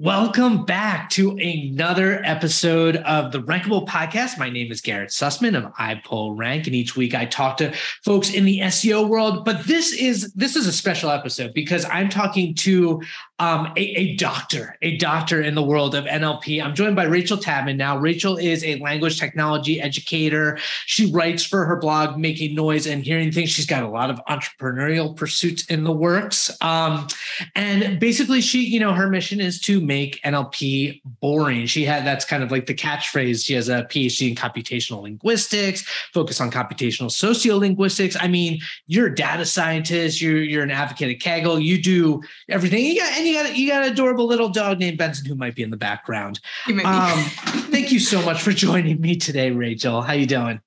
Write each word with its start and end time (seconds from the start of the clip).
Welcome 0.00 0.64
back 0.64 1.10
to 1.10 1.32
another 1.38 2.22
episode 2.24 2.98
of 2.98 3.32
the 3.32 3.42
Rankable 3.42 3.84
Podcast. 3.84 4.38
My 4.38 4.48
name 4.48 4.70
is 4.70 4.80
Garrett 4.80 5.10
Sussman 5.10 5.58
of 5.58 5.74
iPullRank, 5.74 6.66
and 6.66 6.74
each 6.76 6.94
week 6.94 7.16
I 7.16 7.24
talk 7.24 7.56
to 7.56 7.72
folks 8.04 8.32
in 8.32 8.44
the 8.44 8.60
SEO 8.60 9.08
world. 9.08 9.44
But 9.44 9.64
this 9.64 9.92
is 9.92 10.32
this 10.34 10.54
is 10.54 10.68
a 10.68 10.72
special 10.72 11.10
episode 11.10 11.52
because 11.52 11.84
I'm 11.86 12.10
talking 12.10 12.54
to 12.54 13.02
um, 13.40 13.72
a, 13.76 13.80
a, 13.80 14.16
doctor, 14.16 14.76
a 14.82 14.96
doctor 14.96 15.40
in 15.40 15.54
the 15.54 15.62
world 15.62 15.94
of 15.94 16.06
NLP. 16.06 16.62
I'm 16.62 16.74
joined 16.74 16.96
by 16.96 17.04
Rachel 17.04 17.36
Tatman 17.36 17.76
now. 17.76 17.96
Rachel 17.96 18.36
is 18.36 18.64
a 18.64 18.80
language 18.80 19.20
technology 19.20 19.80
educator. 19.80 20.58
She 20.86 21.10
writes 21.12 21.44
for 21.44 21.64
her 21.64 21.76
blog, 21.76 22.18
Making 22.18 22.56
Noise 22.56 22.86
and 22.88 23.04
Hearing 23.04 23.30
Things. 23.30 23.50
She's 23.50 23.66
got 23.66 23.84
a 23.84 23.88
lot 23.88 24.10
of 24.10 24.20
entrepreneurial 24.28 25.14
pursuits 25.14 25.64
in 25.66 25.84
the 25.84 25.92
works. 25.92 26.50
Um, 26.60 27.06
and 27.54 28.00
basically, 28.00 28.40
she, 28.40 28.62
you 28.62 28.80
know, 28.80 28.92
her 28.92 29.08
mission 29.08 29.40
is 29.40 29.60
to 29.62 29.80
make 29.88 30.20
NLP 30.22 31.00
boring. 31.20 31.66
She 31.66 31.84
had 31.84 32.06
that's 32.06 32.24
kind 32.24 32.42
of 32.42 32.52
like 32.52 32.66
the 32.66 32.74
catchphrase. 32.74 33.44
She 33.44 33.54
has 33.54 33.68
a 33.68 33.84
PhD 33.84 34.28
in 34.28 34.34
computational 34.36 35.02
linguistics, 35.02 35.82
focus 36.12 36.40
on 36.40 36.50
computational 36.50 37.08
sociolinguistics. 37.08 38.16
I 38.20 38.28
mean, 38.28 38.60
you're 38.86 39.06
a 39.06 39.14
data 39.14 39.46
scientist, 39.46 40.20
you're, 40.20 40.42
you're 40.42 40.62
an 40.62 40.70
advocate 40.70 41.10
at 41.10 41.20
Kaggle, 41.20 41.60
you 41.60 41.82
do 41.82 42.22
everything. 42.48 42.84
You 42.84 43.00
got, 43.00 43.12
and 43.16 43.26
you 43.26 43.34
got 43.34 43.56
you 43.56 43.68
got 43.68 43.82
an 43.84 43.92
adorable 43.92 44.26
little 44.26 44.50
dog 44.50 44.78
named 44.78 44.98
Benson 44.98 45.26
who 45.26 45.34
might 45.34 45.56
be 45.56 45.62
in 45.62 45.70
the 45.70 45.76
background. 45.76 46.38
Um, 46.68 47.24
thank 47.72 47.90
you 47.90 47.98
so 47.98 48.22
much 48.22 48.42
for 48.42 48.52
joining 48.66 49.00
me 49.00 49.16
today, 49.16 49.50
Rachel. 49.50 50.02
How 50.02 50.12
you 50.12 50.26
doing? 50.26 50.60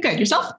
Good. 0.00 0.18
Yourself? 0.18 0.52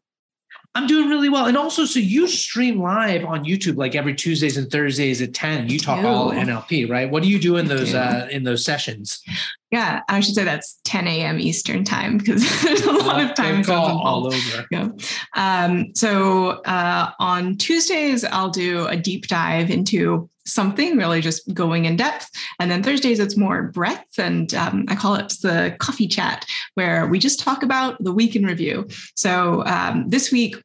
I'm 0.75 0.87
doing 0.87 1.07
really 1.07 1.29
well. 1.29 1.45
And 1.45 1.55
also, 1.55 1.85
so 1.85 1.99
you 1.99 2.27
stream 2.27 2.81
live 2.81 3.25
on 3.25 3.43
YouTube 3.43 3.77
like 3.77 3.93
every 3.93 4.15
Tuesdays 4.15 4.57
and 4.57 4.71
Thursdays 4.71 5.21
at 5.21 5.33
10. 5.33 5.69
You 5.69 5.77
talk 5.77 6.03
all 6.03 6.31
NLP, 6.31 6.89
right? 6.89 7.09
What 7.09 7.21
do 7.21 7.29
you 7.29 7.39
do 7.39 7.57
in 7.57 7.67
those 7.67 7.93
uh, 7.93 8.27
in 8.31 8.43
those 8.43 8.65
sessions? 8.65 9.21
Yeah, 9.69 10.01
I 10.09 10.19
should 10.19 10.33
say 10.35 10.43
that's 10.43 10.79
10 10.83 11.07
a.m. 11.07 11.39
Eastern 11.39 11.83
time 11.83 12.17
because 12.17 12.43
there's 12.63 12.81
a 12.81 12.91
lot 12.91 13.21
of 13.21 13.35
time 13.35 13.63
zones 13.63 13.87
all 13.87 14.27
over. 14.27 14.65
Yeah. 14.71 14.89
Um, 15.35 15.93
so 15.95 16.61
uh, 16.63 17.11
on 17.19 17.57
Tuesdays, 17.57 18.23
I'll 18.23 18.51
do 18.51 18.87
a 18.87 18.97
deep 18.97 19.27
dive 19.27 19.69
into 19.69 20.29
something, 20.45 20.97
really 20.97 21.21
just 21.21 21.53
going 21.53 21.85
in 21.85 21.95
depth. 21.95 22.29
And 22.59 22.69
then 22.69 22.83
Thursdays, 22.83 23.19
it's 23.19 23.37
more 23.37 23.63
breadth. 23.63 24.17
And 24.17 24.53
um, 24.53 24.85
I 24.87 24.95
call 24.95 25.15
it 25.15 25.33
the 25.41 25.75
coffee 25.79 26.07
chat, 26.07 26.45
where 26.75 27.07
we 27.07 27.19
just 27.19 27.39
talk 27.39 27.63
about 27.63 28.03
the 28.03 28.13
week 28.13 28.35
in 28.35 28.45
review. 28.45 28.87
So 29.15 29.63
um, 29.65 30.09
this 30.09 30.31
week, 30.31 30.55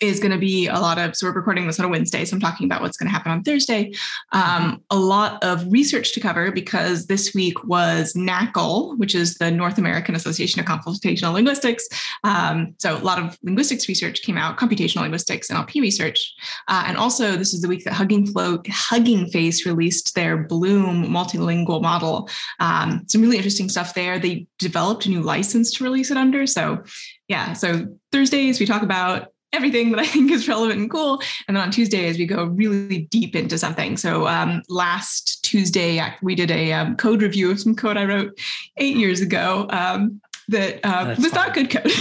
is 0.00 0.20
going 0.20 0.32
to 0.32 0.38
be 0.38 0.66
a 0.66 0.78
lot 0.78 0.98
of 0.98 1.16
so 1.16 1.26
we're 1.26 1.32
recording 1.32 1.66
this 1.66 1.78
on 1.78 1.86
a 1.86 1.88
wednesday 1.88 2.24
so 2.24 2.34
i'm 2.34 2.40
talking 2.40 2.66
about 2.66 2.82
what's 2.82 2.96
going 2.96 3.06
to 3.06 3.12
happen 3.12 3.32
on 3.32 3.42
thursday. 3.42 3.92
Um, 4.32 4.82
a 4.90 4.96
lot 4.96 5.42
of 5.42 5.70
research 5.70 6.12
to 6.14 6.20
cover 6.20 6.50
because 6.50 7.06
this 7.06 7.34
week 7.34 7.64
was 7.64 8.14
NAACL 8.14 8.98
which 8.98 9.14
is 9.14 9.36
the 9.36 9.50
north 9.50 9.78
american 9.78 10.14
association 10.14 10.60
of 10.60 10.66
computational 10.66 11.32
linguistics. 11.32 11.88
Um, 12.24 12.74
so 12.78 12.96
a 12.96 12.98
lot 12.98 13.18
of 13.18 13.38
linguistics 13.42 13.88
research 13.88 14.22
came 14.22 14.38
out 14.38 14.58
computational 14.58 15.02
linguistics 15.02 15.48
nlp 15.50 15.74
research. 15.80 16.34
Uh, 16.68 16.84
and 16.86 16.96
also 16.96 17.36
this 17.36 17.54
is 17.54 17.62
the 17.62 17.68
week 17.68 17.84
that 17.84 17.92
hugging 17.92 18.26
flow 18.26 18.60
hugging 18.68 19.26
face 19.28 19.66
released 19.66 20.14
their 20.14 20.36
bloom 20.36 21.06
multilingual 21.06 21.82
model. 21.82 22.28
Um, 22.60 23.04
some 23.06 23.22
really 23.22 23.36
interesting 23.36 23.68
stuff 23.68 23.94
there. 23.94 24.18
They 24.18 24.46
developed 24.58 25.06
a 25.06 25.10
new 25.10 25.22
license 25.22 25.72
to 25.72 25.84
release 25.84 26.10
it 26.10 26.16
under. 26.16 26.46
So 26.46 26.82
yeah 27.28 27.52
so 27.52 27.86
thursdays 28.12 28.60
we 28.60 28.66
talk 28.66 28.82
about 28.82 29.32
everything 29.52 29.90
that 29.90 30.00
I 30.00 30.06
think 30.14 30.30
is 30.30 30.48
relevant 30.48 30.80
and 30.80 30.90
cool. 30.90 31.20
And 31.48 31.56
then 31.56 31.64
on 31.64 31.70
Tuesdays, 31.70 32.18
we 32.18 32.26
go 32.26 32.44
really 32.44 33.02
deep 33.10 33.34
into 33.34 33.58
something. 33.58 33.96
So 33.96 34.26
um, 34.26 34.62
last 34.68 35.44
Tuesday, 35.44 36.02
we 36.22 36.34
did 36.34 36.50
a 36.50 36.72
um, 36.72 36.96
code 36.96 37.22
review 37.22 37.50
of 37.50 37.60
some 37.60 37.74
code 37.74 37.96
I 37.96 38.04
wrote 38.04 38.38
eight 38.76 38.96
years 38.96 39.20
ago 39.20 39.66
um, 39.70 40.20
that 40.48 40.80
uh, 40.84 41.14
was 41.18 41.28
fun. 41.28 41.46
not 41.46 41.54
good 41.54 41.70
code. 41.70 41.92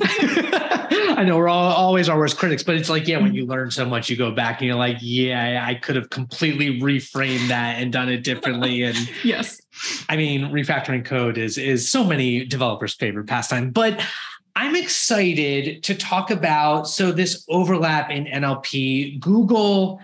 I 0.00 1.24
know 1.26 1.36
we're 1.36 1.48
all, 1.48 1.72
always 1.72 2.08
our 2.08 2.16
worst 2.16 2.36
critics, 2.36 2.62
but 2.62 2.76
it's 2.76 2.88
like, 2.88 3.08
yeah, 3.08 3.18
when 3.18 3.34
you 3.34 3.46
learn 3.46 3.72
so 3.72 3.84
much, 3.84 4.08
you 4.08 4.16
go 4.16 4.30
back 4.30 4.60
and 4.60 4.68
you're 4.68 4.76
like, 4.76 4.98
yeah, 5.00 5.64
I 5.66 5.74
could 5.74 5.96
have 5.96 6.10
completely 6.10 6.80
reframed 6.80 7.48
that 7.48 7.82
and 7.82 7.92
done 7.92 8.08
it 8.08 8.22
differently. 8.22 8.82
And 8.88 9.10
yes, 9.24 9.60
I 10.08 10.16
mean, 10.16 10.52
refactoring 10.52 11.04
code 11.04 11.36
is 11.36 11.58
is 11.58 11.90
so 11.90 12.04
many 12.04 12.44
developers' 12.44 12.94
favorite 12.94 13.26
pastime. 13.26 13.70
But 13.70 14.00
I'm 14.58 14.74
excited 14.74 15.84
to 15.84 15.94
talk 15.94 16.32
about 16.32 16.88
so 16.88 17.12
this 17.12 17.44
overlap 17.48 18.10
in 18.10 18.24
NLP, 18.24 19.20
Google 19.20 20.00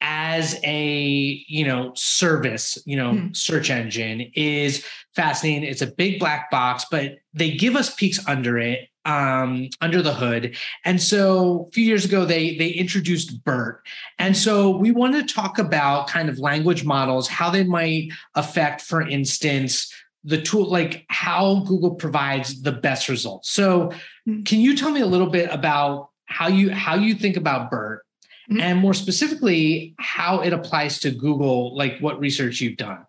as 0.00 0.60
a 0.62 1.42
you 1.48 1.66
know 1.66 1.90
service 1.96 2.78
you 2.84 2.96
know 2.96 3.12
mm. 3.12 3.36
search 3.36 3.68
engine 3.68 4.30
is 4.36 4.84
fascinating. 5.16 5.64
It's 5.64 5.82
a 5.82 5.88
big 5.88 6.20
black 6.20 6.52
box 6.52 6.86
but 6.88 7.16
they 7.34 7.50
give 7.50 7.74
us 7.74 7.92
peeks 7.96 8.24
under 8.28 8.58
it 8.58 8.88
um, 9.06 9.70
under 9.80 10.02
the 10.02 10.14
hood. 10.14 10.56
And 10.84 11.02
so 11.02 11.66
a 11.68 11.72
few 11.72 11.84
years 11.84 12.04
ago 12.04 12.24
they 12.24 12.56
they 12.56 12.68
introduced 12.68 13.42
bert. 13.42 13.84
And 14.20 14.36
so 14.36 14.70
we 14.70 14.92
want 14.92 15.14
to 15.14 15.34
talk 15.34 15.58
about 15.58 16.06
kind 16.06 16.28
of 16.28 16.38
language 16.38 16.84
models 16.84 17.26
how 17.26 17.50
they 17.50 17.64
might 17.64 18.10
affect 18.36 18.82
for 18.82 19.02
instance 19.02 19.92
the 20.26 20.42
tool, 20.42 20.68
like 20.68 21.06
how 21.08 21.60
Google 21.60 21.94
provides 21.94 22.60
the 22.62 22.72
best 22.72 23.08
results. 23.08 23.50
So, 23.50 23.92
mm-hmm. 24.28 24.42
can 24.42 24.60
you 24.60 24.76
tell 24.76 24.90
me 24.90 25.00
a 25.00 25.06
little 25.06 25.30
bit 25.30 25.48
about 25.50 26.10
how 26.26 26.48
you 26.48 26.70
how 26.72 26.96
you 26.96 27.14
think 27.14 27.36
about 27.36 27.70
BERT, 27.70 28.02
mm-hmm. 28.50 28.60
and 28.60 28.78
more 28.78 28.92
specifically, 28.92 29.94
how 29.98 30.40
it 30.40 30.52
applies 30.52 30.98
to 31.00 31.10
Google, 31.10 31.76
like 31.76 31.98
what 32.00 32.18
research 32.18 32.60
you've 32.60 32.76
done? 32.76 33.06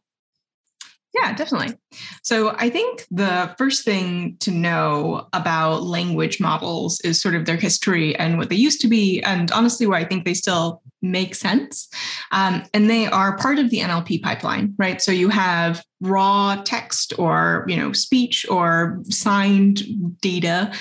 Yeah, 1.21 1.33
definitely. 1.33 1.77
So 2.21 2.53
I 2.57 2.69
think 2.69 3.05
the 3.09 3.53
first 3.57 3.83
thing 3.83 4.37
to 4.39 4.51
know 4.51 5.27
about 5.33 5.83
language 5.83 6.39
models 6.39 6.99
is 7.01 7.21
sort 7.21 7.35
of 7.35 7.45
their 7.45 7.55
history 7.55 8.15
and 8.17 8.37
what 8.37 8.49
they 8.49 8.55
used 8.55 8.81
to 8.81 8.87
be, 8.87 9.21
and 9.21 9.51
honestly, 9.51 9.87
where 9.87 9.99
I 9.99 10.05
think 10.05 10.25
they 10.25 10.33
still 10.33 10.81
make 11.01 11.35
sense. 11.35 11.87
Um, 12.31 12.63
and 12.73 12.89
they 12.89 13.07
are 13.07 13.37
part 13.37 13.57
of 13.57 13.69
the 13.69 13.79
NLP 13.79 14.21
pipeline, 14.21 14.75
right? 14.77 15.01
So 15.01 15.11
you 15.11 15.29
have 15.29 15.83
raw 16.01 16.61
text 16.63 17.13
or 17.17 17.65
you 17.67 17.77
know 17.77 17.93
speech 17.93 18.45
or 18.49 19.01
signed 19.09 19.81
data, 20.21 20.71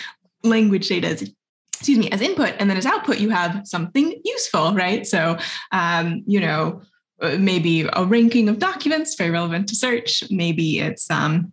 language 0.43 0.89
data 0.89 1.09
as 1.09 1.31
excuse 1.75 1.99
me 1.99 2.11
as 2.11 2.21
input, 2.21 2.55
and 2.59 2.69
then 2.69 2.77
as 2.77 2.87
output 2.87 3.19
you 3.19 3.31
have 3.31 3.63
something 3.65 4.21
useful, 4.25 4.75
right? 4.75 5.07
So 5.07 5.39
um, 5.73 6.25
you 6.27 6.41
know 6.41 6.83
maybe 7.21 7.89
a 7.93 8.05
ranking 8.05 8.49
of 8.49 8.59
documents, 8.59 9.15
very 9.15 9.31
relevant 9.31 9.69
to 9.69 9.77
search. 9.77 10.25
Maybe 10.31 10.81
it's 10.81 11.11
um, 11.11 11.53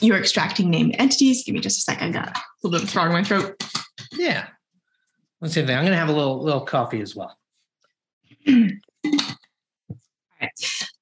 you're 0.00 0.18
extracting 0.18 0.70
named 0.70 0.94
entities. 0.98 1.44
Give 1.44 1.54
me 1.54 1.60
just 1.60 1.78
a 1.78 1.82
second. 1.82 2.16
I 2.16 2.20
got 2.20 2.36
a 2.36 2.42
little 2.62 2.78
bit 2.78 2.84
of 2.84 2.90
frog 2.90 3.06
in 3.06 3.12
my 3.12 3.24
throat. 3.24 3.62
Yeah. 4.12 4.46
Let's 5.40 5.54
see. 5.54 5.60
I'm 5.60 5.66
going 5.66 5.86
to 5.86 5.96
have 5.96 6.08
a 6.08 6.12
little 6.12 6.42
little 6.42 6.60
coffee 6.60 7.00
as 7.00 7.16
well. 7.16 7.36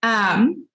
Um, 0.02 0.66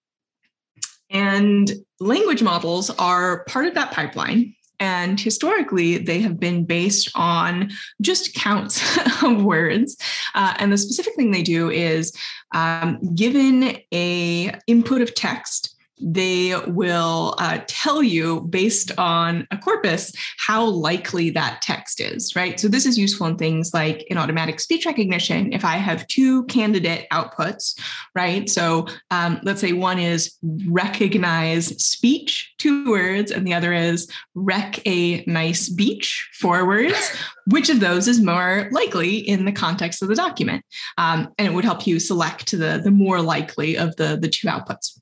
and 1.10 1.72
language 2.00 2.42
models 2.42 2.90
are 2.90 3.44
part 3.44 3.66
of 3.66 3.74
that 3.74 3.92
pipeline. 3.92 4.53
And 4.80 5.20
historically, 5.20 5.98
they 5.98 6.20
have 6.20 6.38
been 6.40 6.64
based 6.64 7.10
on 7.14 7.70
just 8.00 8.34
counts 8.34 8.82
of 9.22 9.42
words. 9.42 9.96
Uh, 10.34 10.54
and 10.58 10.72
the 10.72 10.78
specific 10.78 11.14
thing 11.14 11.30
they 11.30 11.42
do 11.42 11.70
is 11.70 12.16
um, 12.54 12.98
given 13.14 13.78
a 13.92 14.54
input 14.66 15.00
of 15.00 15.14
text, 15.14 15.73
they 16.00 16.54
will 16.66 17.34
uh, 17.38 17.60
tell 17.66 18.02
you 18.02 18.42
based 18.42 18.90
on 18.98 19.46
a 19.50 19.58
corpus 19.58 20.12
how 20.38 20.64
likely 20.64 21.30
that 21.30 21.62
text 21.62 22.00
is, 22.00 22.34
right? 22.34 22.58
So 22.58 22.68
this 22.68 22.86
is 22.86 22.98
useful 22.98 23.26
in 23.26 23.36
things 23.36 23.72
like 23.72 24.02
in 24.04 24.18
automatic 24.18 24.60
speech 24.60 24.86
recognition. 24.86 25.52
If 25.52 25.64
I 25.64 25.76
have 25.76 26.06
two 26.08 26.44
candidate 26.46 27.06
outputs, 27.12 27.78
right? 28.14 28.48
So 28.50 28.86
um, 29.10 29.40
let's 29.44 29.60
say 29.60 29.72
one 29.72 29.98
is 29.98 30.36
recognize 30.66 31.66
speech, 31.82 32.54
two 32.58 32.90
words, 32.90 33.30
and 33.30 33.46
the 33.46 33.54
other 33.54 33.72
is 33.72 34.10
rec 34.34 34.84
a 34.86 35.24
nice 35.26 35.68
beach, 35.68 36.28
four 36.34 36.66
words. 36.66 37.16
Which 37.46 37.68
of 37.68 37.80
those 37.80 38.08
is 38.08 38.22
more 38.22 38.70
likely 38.72 39.16
in 39.18 39.44
the 39.44 39.52
context 39.52 40.02
of 40.02 40.08
the 40.08 40.14
document? 40.14 40.64
Um, 40.96 41.28
and 41.36 41.46
it 41.46 41.52
would 41.52 41.64
help 41.64 41.86
you 41.86 42.00
select 42.00 42.50
the, 42.50 42.80
the 42.82 42.90
more 42.90 43.20
likely 43.20 43.76
of 43.76 43.94
the, 43.96 44.16
the 44.16 44.28
two 44.28 44.48
outputs. 44.48 44.98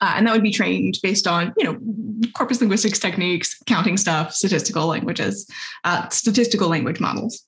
Uh, 0.00 0.14
and 0.16 0.26
that 0.26 0.32
would 0.32 0.42
be 0.42 0.50
trained 0.50 0.98
based 1.02 1.26
on, 1.26 1.52
you 1.56 1.64
know, 1.64 1.78
corpus 2.34 2.60
linguistics 2.60 2.98
techniques, 2.98 3.56
counting 3.66 3.96
stuff, 3.96 4.32
statistical 4.32 4.86
languages, 4.86 5.48
uh, 5.84 6.08
statistical 6.08 6.68
language 6.68 7.00
models. 7.00 7.44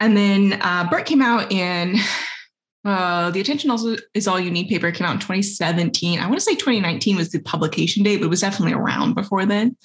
And 0.00 0.16
then 0.16 0.58
uh, 0.60 0.88
BERT 0.90 1.06
came 1.06 1.22
out 1.22 1.52
in 1.52 1.96
uh, 2.84 3.30
the 3.30 3.40
attention 3.40 3.70
also 3.70 3.96
is 4.14 4.26
all 4.26 4.40
you 4.40 4.50
need 4.50 4.68
paper 4.68 4.90
came 4.90 5.06
out 5.06 5.14
in 5.14 5.20
2017. 5.20 6.18
I 6.18 6.26
want 6.26 6.38
to 6.38 6.44
say 6.44 6.54
2019 6.54 7.16
was 7.16 7.30
the 7.30 7.40
publication 7.40 8.02
date, 8.02 8.18
but 8.18 8.26
it 8.26 8.30
was 8.30 8.40
definitely 8.40 8.74
around 8.74 9.14
before 9.14 9.46
then. 9.46 9.76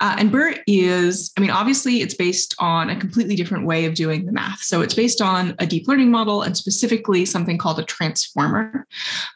Uh, 0.00 0.16
and 0.18 0.30
BERT 0.30 0.60
is, 0.66 1.32
I 1.36 1.40
mean, 1.40 1.50
obviously 1.50 2.02
it's 2.02 2.14
based 2.14 2.54
on 2.58 2.90
a 2.90 2.96
completely 2.96 3.36
different 3.36 3.66
way 3.66 3.84
of 3.84 3.94
doing 3.94 4.26
the 4.26 4.32
math. 4.32 4.60
So 4.60 4.80
it's 4.80 4.94
based 4.94 5.20
on 5.20 5.54
a 5.58 5.66
deep 5.66 5.88
learning 5.88 6.10
model 6.10 6.42
and 6.42 6.56
specifically 6.56 7.24
something 7.24 7.58
called 7.58 7.78
a 7.78 7.84
transformer. 7.84 8.86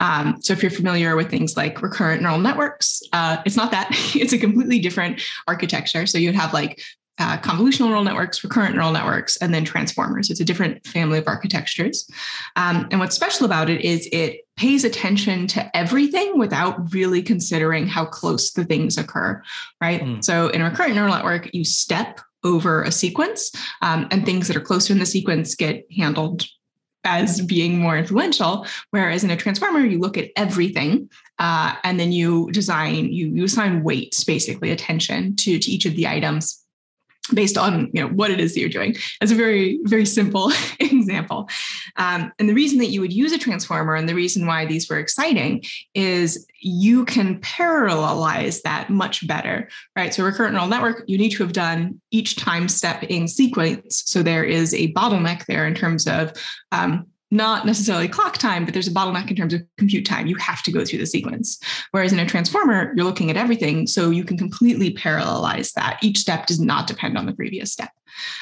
Um, 0.00 0.36
so 0.40 0.52
if 0.52 0.62
you're 0.62 0.70
familiar 0.70 1.16
with 1.16 1.30
things 1.30 1.56
like 1.56 1.82
recurrent 1.82 2.22
neural 2.22 2.38
networks, 2.38 3.02
uh, 3.12 3.38
it's 3.44 3.56
not 3.56 3.70
that. 3.70 3.88
it's 4.14 4.32
a 4.32 4.38
completely 4.38 4.78
different 4.78 5.22
architecture. 5.46 6.06
So 6.06 6.18
you'd 6.18 6.34
have 6.34 6.52
like 6.52 6.82
uh, 7.18 7.38
convolutional 7.38 7.88
neural 7.88 8.04
networks, 8.04 8.42
recurrent 8.42 8.74
neural 8.74 8.92
networks, 8.92 9.36
and 9.36 9.52
then 9.52 9.64
transformers. 9.64 10.30
It's 10.30 10.40
a 10.40 10.44
different 10.44 10.86
family 10.86 11.18
of 11.18 11.28
architectures. 11.28 12.10
Um, 12.56 12.88
and 12.90 13.00
what's 13.00 13.14
special 13.14 13.44
about 13.46 13.68
it 13.68 13.82
is 13.82 14.08
it 14.12 14.40
pays 14.56 14.84
attention 14.84 15.46
to 15.48 15.76
everything 15.76 16.38
without 16.38 16.92
really 16.92 17.22
considering 17.22 17.86
how 17.86 18.04
close 18.04 18.52
the 18.52 18.64
things 18.64 18.96
occur, 18.96 19.42
right? 19.80 20.00
Mm. 20.00 20.24
So 20.24 20.48
in 20.48 20.62
a 20.62 20.64
recurrent 20.64 20.94
neural 20.94 21.14
network, 21.14 21.52
you 21.52 21.64
step 21.64 22.20
over 22.44 22.82
a 22.82 22.90
sequence, 22.90 23.52
um, 23.82 24.08
and 24.10 24.24
things 24.24 24.48
that 24.48 24.56
are 24.56 24.60
closer 24.60 24.92
in 24.92 24.98
the 24.98 25.06
sequence 25.06 25.54
get 25.54 25.86
handled 25.96 26.44
as 27.04 27.40
being 27.40 27.78
more 27.78 27.96
influential. 27.96 28.66
Whereas 28.90 29.24
in 29.24 29.30
a 29.30 29.36
transformer, 29.36 29.80
you 29.80 29.98
look 29.98 30.16
at 30.16 30.30
everything 30.36 31.10
uh, 31.38 31.74
and 31.84 31.98
then 31.98 32.12
you 32.12 32.50
design, 32.52 33.12
you, 33.12 33.28
you 33.28 33.44
assign 33.44 33.82
weights, 33.82 34.24
basically 34.24 34.70
attention 34.70 35.36
to, 35.36 35.58
to 35.58 35.70
each 35.70 35.84
of 35.84 35.96
the 35.96 36.06
items 36.06 36.61
based 37.32 37.56
on 37.56 37.88
you 37.92 38.02
know 38.02 38.08
what 38.08 38.30
it 38.30 38.40
is 38.40 38.54
that 38.54 38.60
you're 38.60 38.68
doing. 38.68 38.96
As 39.20 39.30
a 39.30 39.34
very 39.34 39.78
very 39.84 40.06
simple 40.06 40.52
example. 40.80 41.48
Um, 41.96 42.32
and 42.38 42.48
the 42.48 42.54
reason 42.54 42.78
that 42.78 42.88
you 42.88 43.00
would 43.00 43.12
use 43.12 43.32
a 43.32 43.38
transformer 43.38 43.94
and 43.94 44.08
the 44.08 44.14
reason 44.14 44.46
why 44.46 44.66
these 44.66 44.88
were 44.88 44.98
exciting 44.98 45.62
is 45.94 46.46
you 46.60 47.04
can 47.04 47.40
parallelize 47.40 48.62
that 48.62 48.88
much 48.88 49.26
better 49.26 49.68
right? 49.96 50.14
So 50.14 50.24
recurrent 50.24 50.54
neural 50.54 50.68
network. 50.68 51.04
You 51.06 51.18
need 51.18 51.30
to 51.30 51.42
have 51.42 51.52
done 51.52 52.00
each 52.10 52.36
time 52.36 52.68
step 52.68 53.02
in 53.04 53.28
sequence. 53.28 54.02
So 54.06 54.22
there 54.22 54.44
is 54.44 54.74
a 54.74 54.92
bottleneck 54.92 55.46
there 55.46 55.66
in 55.66 55.74
terms 55.74 56.06
of 56.06 56.32
um, 56.70 57.06
not 57.32 57.64
necessarily 57.64 58.08
clock 58.08 58.36
time, 58.36 58.66
but 58.66 58.74
there's 58.74 58.86
a 58.86 58.92
bottleneck 58.92 59.30
in 59.30 59.36
terms 59.36 59.54
of 59.54 59.62
compute 59.78 60.04
time. 60.04 60.26
You 60.26 60.36
have 60.36 60.62
to 60.64 60.70
go 60.70 60.84
through 60.84 60.98
the 60.98 61.06
sequence. 61.06 61.58
Whereas 61.90 62.12
in 62.12 62.18
a 62.18 62.26
transformer, 62.26 62.92
you're 62.94 63.06
looking 63.06 63.30
at 63.30 63.38
everything. 63.38 63.86
So 63.86 64.10
you 64.10 64.22
can 64.22 64.36
completely 64.36 64.92
parallelize 64.92 65.72
that. 65.72 65.98
Each 66.02 66.18
step 66.18 66.46
does 66.46 66.60
not 66.60 66.86
depend 66.86 67.16
on 67.16 67.24
the 67.24 67.32
previous 67.32 67.72
step. 67.72 67.90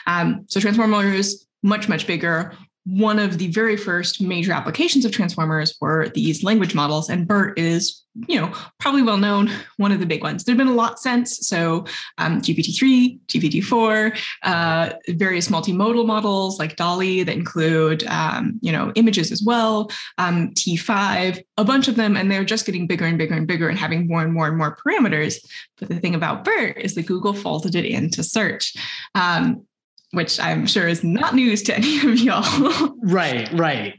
Um, 0.09 0.45
so 0.49 0.59
transformers, 0.59 1.47
much, 1.63 1.89
much 1.89 2.07
bigger, 2.07 2.53
one 2.85 3.19
of 3.19 3.39
the 3.39 3.49
very 3.49 3.77
first 3.77 4.21
major 4.21 4.53
applications 4.53 5.05
of 5.05 5.13
transformers 5.13 5.77
were 5.81 6.09
these 6.15 6.43
language 6.43 6.75
models 6.75 7.11
and 7.11 7.29
bert 7.29 7.59
is 7.59 8.03
you 8.27 8.41
know 8.41 8.53
probably 8.79 9.03
well 9.03 9.17
known 9.17 9.49
one 9.77 9.93
of 9.93 10.01
the 10.01 10.07
big 10.07 10.23
ones. 10.23 10.43
There've 10.43 10.59
been 10.59 10.67
a 10.67 10.75
lot 10.75 10.99
since 10.99 11.47
so 11.47 11.85
um, 12.19 12.41
gpt-3 12.41 13.21
gpt-4 13.27 14.19
uh, 14.43 14.93
various 15.11 15.49
multimodal 15.49 16.07
models 16.07 16.59
like 16.59 16.77
DALL-E 16.77 17.23
that 17.23 17.35
include 17.35 18.05
um, 18.07 18.59
you 18.63 18.73
know 18.73 18.93
images 18.97 19.31
as 19.31 19.43
well 19.43 19.91
um, 20.19 20.51
t5 20.55 21.43
a 21.59 21.65
bunch 21.65 21.87
of 21.87 21.97
them 21.97 22.17
and 22.17 22.31
they're 22.31 22.45
just 22.45 22.67
getting 22.67 22.87
bigger 22.87 23.05
and 23.05 23.19
bigger 23.19 23.35
and 23.35 23.47
bigger 23.47 23.69
and 23.69 23.79
having 23.79 24.09
more 24.09 24.23
and 24.23 24.33
more 24.33 24.49
and 24.49 24.57
more 24.57 24.77
parameters. 24.77 25.37
But 25.79 25.89
the 25.89 26.01
thing 26.01 26.15
about 26.15 26.45
bert 26.45 26.79
is 26.79 26.95
that 26.95 27.07
google 27.07 27.35
folded 27.35 27.75
it 27.75 27.85
into 27.85 28.25
search. 28.25 28.75
Um, 29.15 29.67
which 30.13 30.41
I'm 30.41 30.67
sure 30.67 30.89
is 30.89 31.05
not 31.05 31.35
news 31.35 31.63
to 31.65 31.77
any 31.77 31.99
of 31.99 32.19
y'all. 32.19 32.97
right, 33.03 33.51
right. 33.53 33.95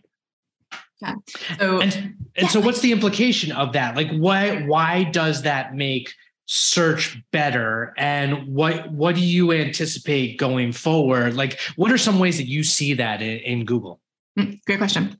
Yeah. 1.01 1.15
So 1.57 1.81
and, 1.81 1.93
and 1.93 2.15
yeah. 2.35 2.47
so 2.47 2.59
what's 2.59 2.81
the 2.81 2.91
implication 2.91 3.51
of 3.51 3.73
that? 3.73 3.95
Like 3.95 4.11
why 4.11 4.61
why 4.63 5.05
does 5.05 5.43
that 5.43 5.75
make 5.75 6.13
search 6.45 7.17
better 7.31 7.93
and 7.97 8.47
what 8.47 8.91
what 8.91 9.15
do 9.15 9.21
you 9.21 9.51
anticipate 9.51 10.37
going 10.37 10.71
forward? 10.71 11.35
Like 11.35 11.59
what 11.75 11.91
are 11.91 11.97
some 11.97 12.19
ways 12.19 12.37
that 12.37 12.47
you 12.47 12.63
see 12.63 12.93
that 12.95 13.21
in, 13.21 13.39
in 13.39 13.65
Google? 13.65 13.99
Mm, 14.37 14.63
great 14.65 14.77
question. 14.77 15.17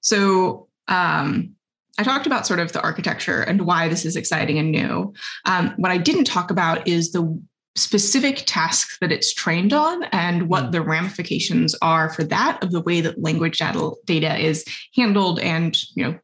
So 0.00 0.68
um 0.88 1.54
I 1.96 2.02
talked 2.02 2.26
about 2.26 2.46
sort 2.46 2.58
of 2.58 2.72
the 2.72 2.82
architecture 2.82 3.42
and 3.42 3.66
why 3.66 3.88
this 3.88 4.04
is 4.04 4.16
exciting 4.16 4.58
and 4.58 4.72
new. 4.72 5.14
Um, 5.44 5.74
what 5.76 5.92
I 5.92 5.98
didn't 5.98 6.24
talk 6.24 6.50
about 6.50 6.88
is 6.88 7.12
the 7.12 7.40
specific 7.76 8.44
tasks 8.46 8.98
that 9.00 9.10
it's 9.10 9.34
trained 9.34 9.72
on 9.72 10.04
and 10.04 10.48
what 10.48 10.64
mm. 10.64 10.72
the 10.72 10.82
ramifications 10.82 11.74
are 11.82 12.12
for 12.12 12.22
that 12.22 12.62
of 12.62 12.70
the 12.70 12.80
way 12.80 13.00
that 13.00 13.20
language 13.20 13.60
data 14.04 14.36
is 14.38 14.64
handled 14.94 15.40
and 15.40 15.76
you 15.94 16.04
know 16.04 16.18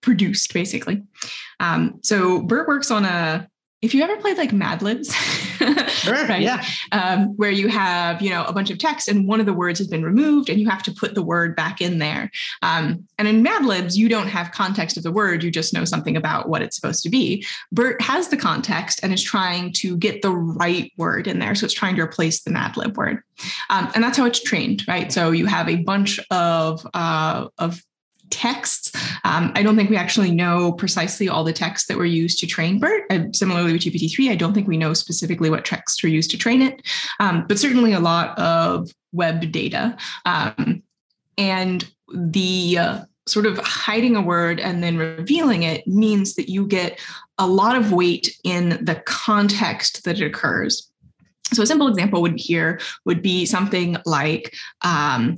produced 0.00 0.52
basically 0.52 1.02
um, 1.60 1.98
so 2.02 2.42
bert 2.42 2.66
works 2.66 2.90
on 2.90 3.04
a 3.04 3.48
if 3.84 3.92
you 3.92 4.02
ever 4.02 4.16
played 4.16 4.38
like 4.38 4.52
Mad 4.52 4.80
Libs, 4.80 5.14
sure, 5.14 6.14
right? 6.26 6.40
Yeah. 6.40 6.64
Um, 6.92 7.36
where 7.36 7.50
you 7.50 7.68
have, 7.68 8.22
you 8.22 8.30
know, 8.30 8.42
a 8.44 8.52
bunch 8.52 8.70
of 8.70 8.78
text 8.78 9.08
and 9.08 9.28
one 9.28 9.40
of 9.40 9.46
the 9.46 9.52
words 9.52 9.78
has 9.78 9.88
been 9.88 10.02
removed 10.02 10.48
and 10.48 10.58
you 10.58 10.68
have 10.70 10.82
to 10.84 10.92
put 10.92 11.14
the 11.14 11.22
word 11.22 11.54
back 11.54 11.82
in 11.82 11.98
there. 11.98 12.30
Um, 12.62 13.06
and 13.18 13.28
in 13.28 13.42
Mad 13.42 13.66
Libs, 13.66 13.98
you 13.98 14.08
don't 14.08 14.28
have 14.28 14.52
context 14.52 14.96
of 14.96 15.02
the 15.02 15.12
word, 15.12 15.44
you 15.44 15.50
just 15.50 15.74
know 15.74 15.84
something 15.84 16.16
about 16.16 16.48
what 16.48 16.62
it's 16.62 16.76
supposed 16.76 17.02
to 17.02 17.10
be. 17.10 17.44
Bert 17.72 18.00
has 18.00 18.28
the 18.28 18.38
context 18.38 19.00
and 19.02 19.12
is 19.12 19.22
trying 19.22 19.70
to 19.74 19.98
get 19.98 20.22
the 20.22 20.32
right 20.32 20.90
word 20.96 21.26
in 21.26 21.38
there. 21.38 21.54
So 21.54 21.66
it's 21.66 21.74
trying 21.74 21.96
to 21.96 22.02
replace 22.02 22.42
the 22.42 22.52
Mad 22.52 22.78
Lib 22.78 22.96
word. 22.96 23.22
Um, 23.68 23.92
and 23.94 24.02
that's 24.02 24.16
how 24.16 24.24
it's 24.24 24.42
trained, 24.42 24.82
right? 24.88 25.12
So 25.12 25.30
you 25.30 25.44
have 25.44 25.68
a 25.68 25.76
bunch 25.76 26.18
of, 26.30 26.86
uh, 26.94 27.48
of 27.58 27.82
texts. 28.30 28.92
Um, 29.24 29.52
I 29.54 29.62
don't 29.62 29.76
think 29.76 29.90
we 29.90 29.96
actually 29.96 30.30
know 30.30 30.72
precisely 30.72 31.28
all 31.28 31.44
the 31.44 31.52
texts 31.52 31.88
that 31.88 31.96
were 31.96 32.04
used 32.04 32.38
to 32.40 32.46
train 32.46 32.78
BERT. 32.78 33.04
Uh, 33.10 33.24
similarly 33.32 33.72
with 33.72 33.82
GPT-3, 33.82 34.30
I 34.30 34.36
don't 34.36 34.54
think 34.54 34.68
we 34.68 34.76
know 34.76 34.94
specifically 34.94 35.50
what 35.50 35.64
texts 35.64 36.02
were 36.02 36.08
used 36.08 36.30
to 36.30 36.38
train 36.38 36.62
it, 36.62 36.82
um, 37.20 37.44
but 37.48 37.58
certainly 37.58 37.92
a 37.92 38.00
lot 38.00 38.38
of 38.38 38.90
web 39.12 39.52
data. 39.52 39.96
Um, 40.24 40.82
and 41.38 41.88
the 42.12 42.78
uh, 42.78 43.04
sort 43.26 43.46
of 43.46 43.58
hiding 43.58 44.16
a 44.16 44.22
word 44.22 44.60
and 44.60 44.82
then 44.82 44.96
revealing 44.96 45.62
it 45.62 45.86
means 45.86 46.34
that 46.34 46.50
you 46.50 46.66
get 46.66 47.00
a 47.38 47.46
lot 47.46 47.76
of 47.76 47.92
weight 47.92 48.36
in 48.44 48.84
the 48.84 49.02
context 49.06 50.04
that 50.04 50.20
it 50.20 50.26
occurs. 50.26 50.90
So 51.52 51.62
a 51.62 51.66
simple 51.66 51.88
example 51.88 52.22
would 52.22 52.38
here 52.38 52.80
would 53.04 53.22
be 53.22 53.46
something 53.46 53.96
like 54.04 54.54
um, 54.82 55.36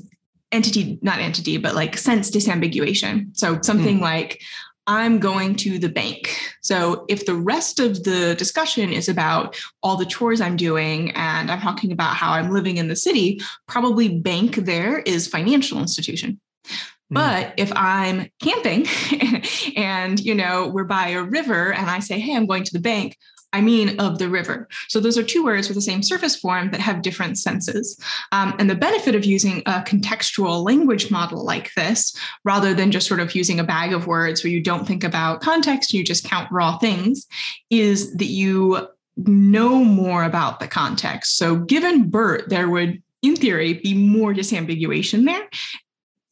entity, 0.52 0.98
not 1.02 1.18
entity, 1.18 1.56
but 1.56 1.74
like 1.74 1.96
sense 1.96 2.30
disambiguation. 2.30 3.36
So 3.36 3.60
something 3.62 3.98
mm. 3.98 4.02
like, 4.02 4.40
I'm 4.86 5.18
going 5.18 5.56
to 5.56 5.78
the 5.78 5.88
bank. 5.88 6.38
So 6.62 7.04
if 7.08 7.26
the 7.26 7.34
rest 7.34 7.80
of 7.80 8.04
the 8.04 8.36
discussion 8.36 8.92
is 8.92 9.08
about 9.08 9.60
all 9.82 9.96
the 9.96 10.06
chores 10.06 10.40
I'm 10.40 10.56
doing 10.56 11.10
and 11.12 11.50
I'm 11.50 11.60
talking 11.60 11.90
about 11.90 12.14
how 12.14 12.32
I'm 12.32 12.50
living 12.50 12.76
in 12.76 12.86
the 12.86 12.94
city, 12.94 13.40
probably 13.66 14.20
bank 14.20 14.54
there 14.56 15.00
is 15.00 15.26
financial 15.26 15.80
institution. 15.80 16.40
Hmm. 16.64 17.14
But 17.14 17.54
if 17.56 17.72
I'm 17.74 18.28
camping 18.40 18.86
and 19.76 20.20
you 20.20 20.34
know 20.34 20.68
we're 20.68 20.84
by 20.84 21.08
a 21.08 21.22
river 21.22 21.72
and 21.72 21.88
I 21.88 22.00
say, 22.00 22.18
"Hey, 22.18 22.34
I'm 22.34 22.46
going 22.46 22.64
to 22.64 22.72
the 22.72 22.80
bank," 22.80 23.16
I 23.56 23.62
mean 23.62 23.98
of 23.98 24.18
the 24.18 24.28
river. 24.28 24.68
So 24.88 25.00
those 25.00 25.16
are 25.16 25.22
two 25.22 25.42
words 25.42 25.68
with 25.68 25.76
the 25.76 25.82
same 25.82 26.02
surface 26.02 26.36
form 26.36 26.70
that 26.72 26.80
have 26.80 27.00
different 27.00 27.38
senses. 27.38 27.98
Um, 28.32 28.54
and 28.58 28.68
the 28.68 28.74
benefit 28.74 29.14
of 29.14 29.24
using 29.24 29.62
a 29.64 29.80
contextual 29.80 30.62
language 30.62 31.10
model 31.10 31.42
like 31.42 31.72
this, 31.72 32.14
rather 32.44 32.74
than 32.74 32.90
just 32.90 33.08
sort 33.08 33.20
of 33.20 33.34
using 33.34 33.58
a 33.58 33.64
bag 33.64 33.94
of 33.94 34.06
words 34.06 34.44
where 34.44 34.50
you 34.50 34.62
don't 34.62 34.86
think 34.86 35.02
about 35.02 35.40
context, 35.40 35.94
you 35.94 36.04
just 36.04 36.24
count 36.24 36.52
raw 36.52 36.76
things, 36.76 37.26
is 37.70 38.14
that 38.16 38.26
you 38.26 38.86
know 39.16 39.82
more 39.82 40.24
about 40.24 40.60
the 40.60 40.68
context. 40.68 41.38
So 41.38 41.56
given 41.56 42.10
BERT, 42.10 42.50
there 42.50 42.68
would 42.68 43.02
in 43.22 43.36
theory 43.36 43.74
be 43.74 43.94
more 43.94 44.34
disambiguation 44.34 45.24
there 45.24 45.48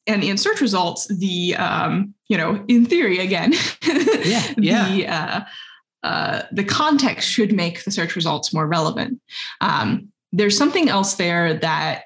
and 0.07 0.23
in 0.23 0.37
search 0.37 0.61
results 0.61 1.07
the 1.07 1.57
um, 1.57 2.15
you 2.29 2.37
know 2.37 2.63
in 2.69 2.85
theory 2.85 3.19
again 3.19 3.53
yeah, 3.83 4.53
yeah. 4.59 4.89
the 4.89 5.07
uh, 5.07 5.41
uh, 6.05 6.43
the 6.53 6.65
context 6.65 7.29
should 7.29 7.53
make 7.53 7.83
the 7.83 7.91
search 7.91 8.15
results 8.15 8.53
more 8.53 8.67
relevant. 8.67 9.21
Um, 9.61 10.13
there's 10.33 10.57
something 10.57 10.89
else 10.89 11.15
there 11.15 11.55
that 11.55 12.03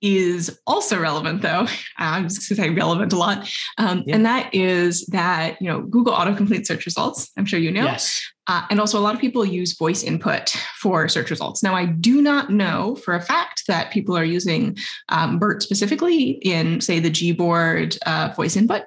is 0.00 0.60
also 0.66 0.98
relevant 0.98 1.42
though 1.42 1.66
i'm 1.98 2.28
just 2.28 2.48
going 2.48 2.56
to 2.56 2.62
say 2.62 2.70
relevant 2.70 3.12
a 3.12 3.16
lot 3.16 3.50
um, 3.78 4.04
yeah. 4.06 4.14
and 4.14 4.24
that 4.24 4.48
is 4.54 5.04
that 5.06 5.60
you 5.60 5.68
know 5.68 5.80
google 5.82 6.12
autocomplete 6.12 6.64
search 6.64 6.86
results 6.86 7.30
i'm 7.36 7.44
sure 7.44 7.58
you 7.58 7.70
know 7.70 7.84
yes. 7.84 8.24
Uh, 8.46 8.62
and 8.70 8.80
also 8.80 8.98
a 8.98 9.02
lot 9.02 9.14
of 9.14 9.20
people 9.20 9.44
use 9.44 9.76
voice 9.76 10.02
input 10.02 10.50
for 10.80 11.08
search 11.08 11.30
results 11.30 11.64
now 11.64 11.74
i 11.74 11.84
do 11.84 12.22
not 12.22 12.50
know 12.50 12.94
for 12.94 13.14
a 13.14 13.20
fact 13.20 13.64
that 13.66 13.90
people 13.90 14.16
are 14.16 14.24
using 14.24 14.76
um, 15.08 15.38
bert 15.38 15.64
specifically 15.64 16.30
in 16.42 16.80
say 16.80 17.00
the 17.00 17.10
gboard 17.10 17.98
uh, 18.06 18.32
voice 18.36 18.56
input 18.56 18.84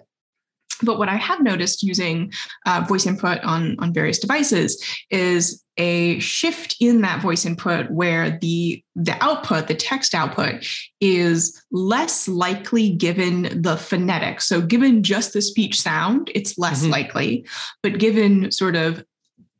but 0.83 0.97
what 0.97 1.09
I 1.09 1.15
have 1.15 1.41
noticed 1.41 1.83
using 1.83 2.31
uh, 2.65 2.85
voice 2.87 3.05
input 3.05 3.39
on, 3.43 3.75
on 3.79 3.93
various 3.93 4.19
devices 4.19 4.83
is 5.09 5.63
a 5.77 6.19
shift 6.19 6.75
in 6.79 7.01
that 7.01 7.21
voice 7.21 7.45
input 7.45 7.89
where 7.91 8.37
the, 8.39 8.83
the 8.95 9.17
output, 9.23 9.67
the 9.67 9.73
text 9.73 10.13
output, 10.13 10.65
is 10.99 11.61
less 11.71 12.27
likely 12.27 12.89
given 12.89 13.61
the 13.61 13.77
phonetic. 13.77 14.41
So, 14.41 14.61
given 14.61 15.01
just 15.03 15.33
the 15.33 15.41
speech 15.41 15.81
sound, 15.81 16.29
it's 16.35 16.57
less 16.57 16.81
mm-hmm. 16.81 16.91
likely, 16.91 17.47
but 17.81 17.99
given 17.99 18.51
sort 18.51 18.75
of 18.75 19.03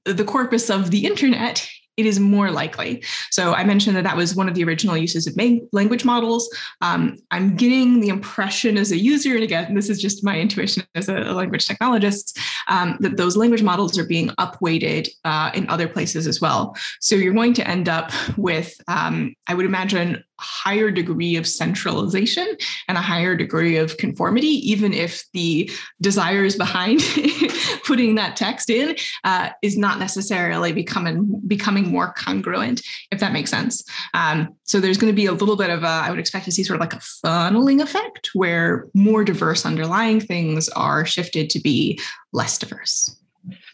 the 0.05 0.25
corpus 0.25 0.69
of 0.69 0.91
the 0.91 1.05
internet 1.05 1.67
it 2.01 2.07
is 2.07 2.19
more 2.19 2.49
likely. 2.49 3.03
So 3.29 3.53
I 3.53 3.63
mentioned 3.63 3.95
that 3.95 4.03
that 4.03 4.17
was 4.17 4.35
one 4.35 4.49
of 4.49 4.55
the 4.55 4.63
original 4.63 4.97
uses 4.97 5.27
of 5.27 5.35
language 5.71 6.03
models. 6.03 6.49
Um, 6.81 7.17
I'm 7.29 7.55
getting 7.55 7.99
the 7.99 8.09
impression 8.09 8.75
as 8.75 8.91
a 8.91 8.97
user, 8.97 9.35
and 9.35 9.43
again, 9.43 9.75
this 9.75 9.87
is 9.87 10.01
just 10.01 10.23
my 10.23 10.39
intuition 10.39 10.83
as 10.95 11.09
a, 11.09 11.21
language 11.31 11.67
technologist, 11.67 12.37
um, 12.67 12.97
that 12.99 13.17
those 13.17 13.37
language 13.37 13.61
models 13.61 13.97
are 13.99 14.05
being 14.05 14.29
upweighted 14.39 15.07
uh, 15.23 15.51
in 15.53 15.69
other 15.69 15.87
places 15.87 16.25
as 16.25 16.41
well. 16.41 16.75
So 16.99 17.15
you're 17.15 17.33
going 17.33 17.53
to 17.53 17.67
end 17.67 17.87
up 17.87 18.11
with, 18.35 18.73
um, 18.87 19.35
I 19.47 19.53
would 19.53 19.65
imagine, 19.65 20.23
higher 20.41 20.89
degree 20.89 21.35
of 21.35 21.47
centralization 21.47 22.57
and 22.87 22.97
a 22.97 23.01
higher 23.01 23.35
degree 23.35 23.77
of 23.77 23.97
conformity, 23.97 24.47
even 24.47 24.91
if 24.91 25.23
the 25.33 25.69
desires 26.01 26.55
behind 26.55 27.01
putting 27.85 28.15
that 28.15 28.35
text 28.35 28.69
in 28.69 28.95
uh, 29.23 29.49
is 29.61 29.77
not 29.77 29.99
necessarily 29.99 30.73
becoming 30.73 31.41
becoming 31.47 31.90
more 31.91 32.13
congruent, 32.13 32.81
if 33.11 33.19
that 33.19 33.33
makes 33.33 33.51
sense. 33.51 33.83
Um, 34.13 34.55
so 34.63 34.79
there's 34.79 34.97
going 34.97 35.11
to 35.11 35.15
be 35.15 35.25
a 35.25 35.33
little 35.33 35.57
bit 35.57 35.69
of 35.69 35.83
a, 35.83 35.87
I 35.87 36.09
would 36.09 36.19
expect 36.19 36.45
to 36.45 36.51
see 36.51 36.63
sort 36.63 36.75
of 36.75 36.81
like 36.81 36.93
a 36.93 36.97
funneling 37.25 37.81
effect 37.81 38.31
where 38.33 38.87
more 38.93 39.23
diverse 39.23 39.65
underlying 39.65 40.19
things 40.19 40.69
are 40.69 41.05
shifted 41.05 41.49
to 41.51 41.59
be 41.59 41.99
less 42.33 42.57
diverse. 42.57 43.15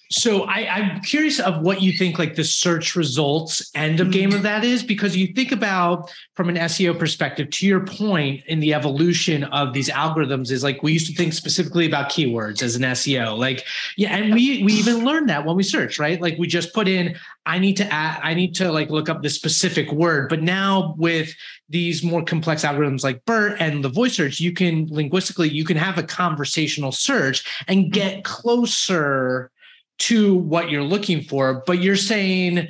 So 0.10 0.44
I, 0.44 0.60
am 0.80 1.02
curious 1.02 1.40
of 1.40 1.62
what 1.62 1.82
you 1.82 1.92
think 1.98 2.18
like 2.18 2.36
the 2.36 2.44
search 2.44 2.96
results 2.96 3.70
end 3.76 4.00
of 4.00 4.12
game 4.12 4.30
of 4.30 4.36
mm-hmm. 4.36 4.44
that 4.44 4.64
is, 4.64 4.84
because 4.84 5.18
you 5.18 5.28
think 5.34 5.52
about 5.52 6.10
from 6.36 6.50
an 6.50 6.56
SEO 6.56 6.98
perspective, 6.98 7.50
to 7.52 7.68
your 7.68 7.86
point 7.86 8.44
in 8.48 8.60
the 8.60 8.74
evolution 8.74 9.44
of 9.46 9.74
these 9.74 9.90
algorithms 9.90 10.52
is 10.52 10.64
like 10.64 10.82
we 10.82 10.94
used 10.94 11.08
to 11.08 11.14
think 11.14 11.34
specifically 11.34 11.86
about 11.86 12.10
keywords 12.10 12.64
as 12.64 12.76
an 12.76 12.84
SEO. 12.84 13.38
Like, 13.38 13.66
yeah, 13.98 14.16
and 14.16 14.34
we 14.34 14.64
we 14.64 14.74
even 14.74 15.04
learned 15.04 15.30
that 15.30 15.46
when 15.46 15.56
we 15.56 15.64
search, 15.64 16.00
right? 16.00 16.22
Like 16.22 16.38
we 16.38 16.48
just 16.48 16.74
put 16.74 16.88
in, 16.88 17.18
I 17.46 17.60
need 17.60 17.76
to 17.78 17.94
add, 17.94 18.22
I 18.24 18.34
need 18.34 18.56
to 18.56 18.72
like 18.72 18.90
look 18.90 19.10
up 19.10 19.22
the 19.24 19.30
specific 19.30 19.92
word. 19.92 20.30
But 20.30 20.42
now 20.42 20.96
with 20.98 21.34
these 21.70 22.02
more 22.02 22.24
complex 22.24 22.64
algorithms 22.64 23.04
like 23.04 23.26
BERT 23.26 23.58
and 23.60 23.84
the 23.84 23.90
voice 23.90 24.16
search, 24.16 24.40
you 24.40 24.54
can 24.54 24.88
linguistically, 24.90 25.50
you 25.50 25.66
can 25.66 25.76
have 25.76 25.98
a 25.98 26.04
conversational 26.04 26.94
search 26.94 27.46
and 27.68 27.86
mm-hmm. 27.86 27.92
get 27.92 28.24
closer 28.24 29.52
to 30.00 30.36
what 30.36 30.70
you're 30.70 30.84
looking 30.84 31.22
for, 31.22 31.64
but 31.66 31.82
you're 31.82 31.96
saying 31.96 32.68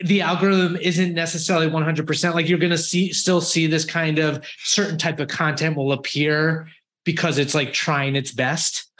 the 0.00 0.20
algorithm 0.20 0.76
isn't 0.76 1.14
necessarily 1.14 1.68
100% 1.68 2.34
like 2.34 2.48
you're 2.48 2.58
going 2.58 2.70
to 2.70 2.78
see 2.78 3.12
still 3.12 3.40
see 3.40 3.66
this 3.66 3.84
kind 3.84 4.18
of 4.18 4.44
certain 4.64 4.98
type 4.98 5.20
of 5.20 5.28
content 5.28 5.76
will 5.76 5.92
appear 5.92 6.68
because 7.04 7.38
it's 7.38 7.54
like 7.54 7.72
trying 7.72 8.16
its 8.16 8.32
best? 8.32 8.90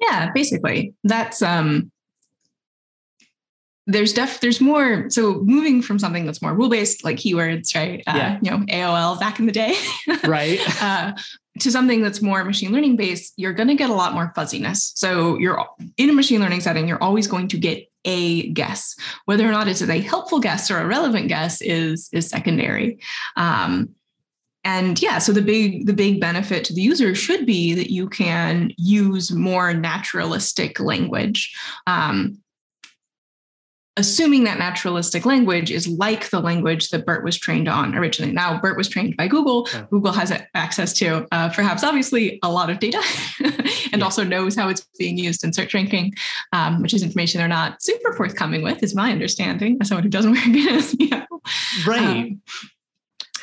Yeah 0.00 0.30
basically. 0.32 0.94
That's 1.04 1.42
um 1.42 1.90
there's 3.86 4.12
def 4.12 4.40
there's 4.40 4.60
more 4.60 5.08
so 5.10 5.40
moving 5.44 5.80
from 5.80 5.98
something 5.98 6.26
that's 6.26 6.42
more 6.42 6.54
rule 6.54 6.68
based 6.68 7.04
like 7.04 7.16
keywords 7.16 7.74
right 7.74 8.02
uh, 8.06 8.14
yeah. 8.16 8.38
you 8.42 8.50
know 8.50 8.58
aol 8.66 9.18
back 9.20 9.38
in 9.38 9.46
the 9.46 9.52
day 9.52 9.76
right 10.24 10.58
uh, 10.82 11.12
to 11.60 11.70
something 11.70 12.02
that's 12.02 12.20
more 12.20 12.44
machine 12.44 12.72
learning 12.72 12.96
based, 12.96 13.32
you're 13.36 13.52
going 13.52 13.68
to 13.68 13.74
get 13.74 13.90
a 13.90 13.94
lot 13.94 14.12
more 14.12 14.32
fuzziness. 14.34 14.92
So 14.94 15.38
you're 15.38 15.64
in 15.96 16.10
a 16.10 16.12
machine 16.12 16.40
learning 16.40 16.60
setting, 16.60 16.88
you're 16.88 17.02
always 17.02 17.26
going 17.26 17.48
to 17.48 17.58
get 17.58 17.88
a 18.04 18.50
guess. 18.50 18.94
Whether 19.24 19.46
or 19.46 19.52
not 19.52 19.68
it's 19.68 19.82
a 19.82 20.00
helpful 20.00 20.40
guess 20.40 20.70
or 20.70 20.78
a 20.78 20.86
relevant 20.86 21.28
guess 21.28 21.60
is 21.62 22.08
is 22.12 22.28
secondary. 22.28 22.98
Um, 23.36 23.90
and 24.64 25.00
yeah, 25.00 25.18
so 25.18 25.32
the 25.32 25.42
big 25.42 25.86
the 25.86 25.92
big 25.92 26.20
benefit 26.20 26.64
to 26.64 26.74
the 26.74 26.82
user 26.82 27.14
should 27.14 27.46
be 27.46 27.74
that 27.74 27.90
you 27.90 28.08
can 28.08 28.72
use 28.76 29.32
more 29.32 29.72
naturalistic 29.72 30.80
language. 30.80 31.54
Um, 31.86 32.38
assuming 33.96 34.44
that 34.44 34.58
naturalistic 34.58 35.24
language 35.24 35.70
is 35.70 35.88
like 35.88 36.28
the 36.30 36.40
language 36.40 36.90
that 36.90 37.06
BERT 37.06 37.24
was 37.24 37.36
trained 37.36 37.68
on 37.68 37.94
originally. 37.94 38.32
Now, 38.32 38.60
BERT 38.60 38.76
was 38.76 38.88
trained 38.88 39.16
by 39.16 39.26
Google. 39.26 39.68
Yeah. 39.72 39.86
Google 39.90 40.12
has 40.12 40.32
access 40.54 40.92
to 40.94 41.26
uh, 41.32 41.48
perhaps 41.48 41.82
obviously 41.82 42.38
a 42.42 42.50
lot 42.50 42.68
of 42.68 42.78
data 42.78 43.02
and 43.44 43.98
yeah. 43.98 44.04
also 44.04 44.22
knows 44.22 44.54
how 44.54 44.68
it's 44.68 44.86
being 44.98 45.16
used 45.16 45.44
in 45.44 45.52
search 45.52 45.72
ranking, 45.72 46.12
um, 46.52 46.82
which 46.82 46.92
is 46.92 47.02
information 47.02 47.38
they're 47.38 47.48
not 47.48 47.82
super 47.82 48.12
forthcoming 48.12 48.62
with, 48.62 48.82
is 48.82 48.94
my 48.94 49.10
understanding 49.10 49.78
as 49.80 49.88
someone 49.88 50.02
who 50.02 50.10
doesn't 50.10 50.32
work 50.32 50.46
in 50.46 50.52
SEO. 50.52 51.26
Right. 51.86 52.00
Um, 52.00 52.42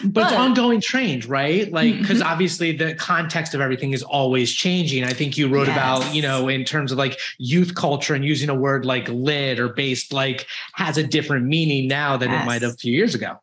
but, 0.01 0.13
but, 0.13 0.23
it's 0.23 0.33
ongoing 0.33 0.81
change, 0.81 1.27
right? 1.27 1.71
Like, 1.71 1.97
because 1.99 2.19
mm-hmm. 2.19 2.27
obviously 2.27 2.71
the 2.71 2.95
context 2.95 3.53
of 3.53 3.61
everything 3.61 3.93
is 3.93 4.01
always 4.03 4.51
changing. 4.51 5.03
I 5.03 5.13
think 5.13 5.37
you 5.37 5.47
wrote 5.47 5.67
yes. 5.67 5.77
about, 5.77 6.15
you 6.15 6.21
know, 6.21 6.47
in 6.47 6.65
terms 6.65 6.91
of 6.91 6.97
like 6.97 7.19
youth 7.37 7.75
culture 7.75 8.15
and 8.15 8.25
using 8.25 8.49
a 8.49 8.55
word 8.55 8.85
like 8.85 9.07
lit 9.09 9.59
or 9.59 9.69
based, 9.69 10.11
like 10.11 10.47
has 10.73 10.97
a 10.97 11.03
different 11.03 11.45
meaning 11.45 11.87
now 11.87 12.17
than 12.17 12.31
yes. 12.31 12.43
it 12.43 12.45
might 12.45 12.61
have 12.63 12.73
a 12.73 12.77
few 12.77 12.93
years 12.93 13.13
ago. 13.13 13.39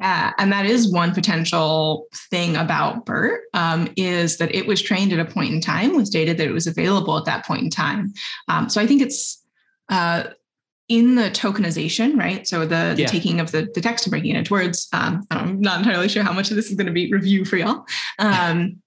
Yeah, 0.00 0.32
and 0.38 0.52
that 0.52 0.64
is 0.64 0.92
one 0.92 1.12
potential 1.12 2.06
thing 2.30 2.56
about 2.56 3.04
BERT 3.04 3.40
um, 3.52 3.88
is 3.96 4.38
that 4.38 4.54
it 4.54 4.66
was 4.66 4.80
trained 4.80 5.12
at 5.12 5.18
a 5.18 5.24
point 5.24 5.52
in 5.52 5.60
time 5.60 5.96
with 5.96 6.12
data 6.12 6.34
that 6.34 6.46
it 6.46 6.52
was 6.52 6.68
available 6.68 7.18
at 7.18 7.24
that 7.24 7.44
point 7.44 7.62
in 7.62 7.70
time. 7.70 8.14
Um, 8.46 8.68
so 8.68 8.80
I 8.80 8.86
think 8.86 9.02
it's 9.02 9.42
uh, 9.88 10.24
in 10.88 11.16
the 11.16 11.30
tokenization, 11.30 12.16
right? 12.18 12.48
So 12.48 12.60
the, 12.60 12.94
the 12.96 13.02
yeah. 13.02 13.06
taking 13.06 13.40
of 13.40 13.52
the, 13.52 13.68
the 13.74 13.80
text 13.80 14.06
and 14.06 14.10
breaking 14.10 14.34
it 14.34 14.38
into 14.38 14.52
words. 14.52 14.88
Um, 14.92 15.26
I'm 15.30 15.60
not 15.60 15.80
entirely 15.80 16.08
sure 16.08 16.22
how 16.22 16.32
much 16.32 16.50
of 16.50 16.56
this 16.56 16.70
is 16.70 16.76
going 16.76 16.86
to 16.86 16.92
be 16.92 17.12
review 17.12 17.44
for 17.44 17.56
y'all. 17.56 17.84
Um, 18.18 18.80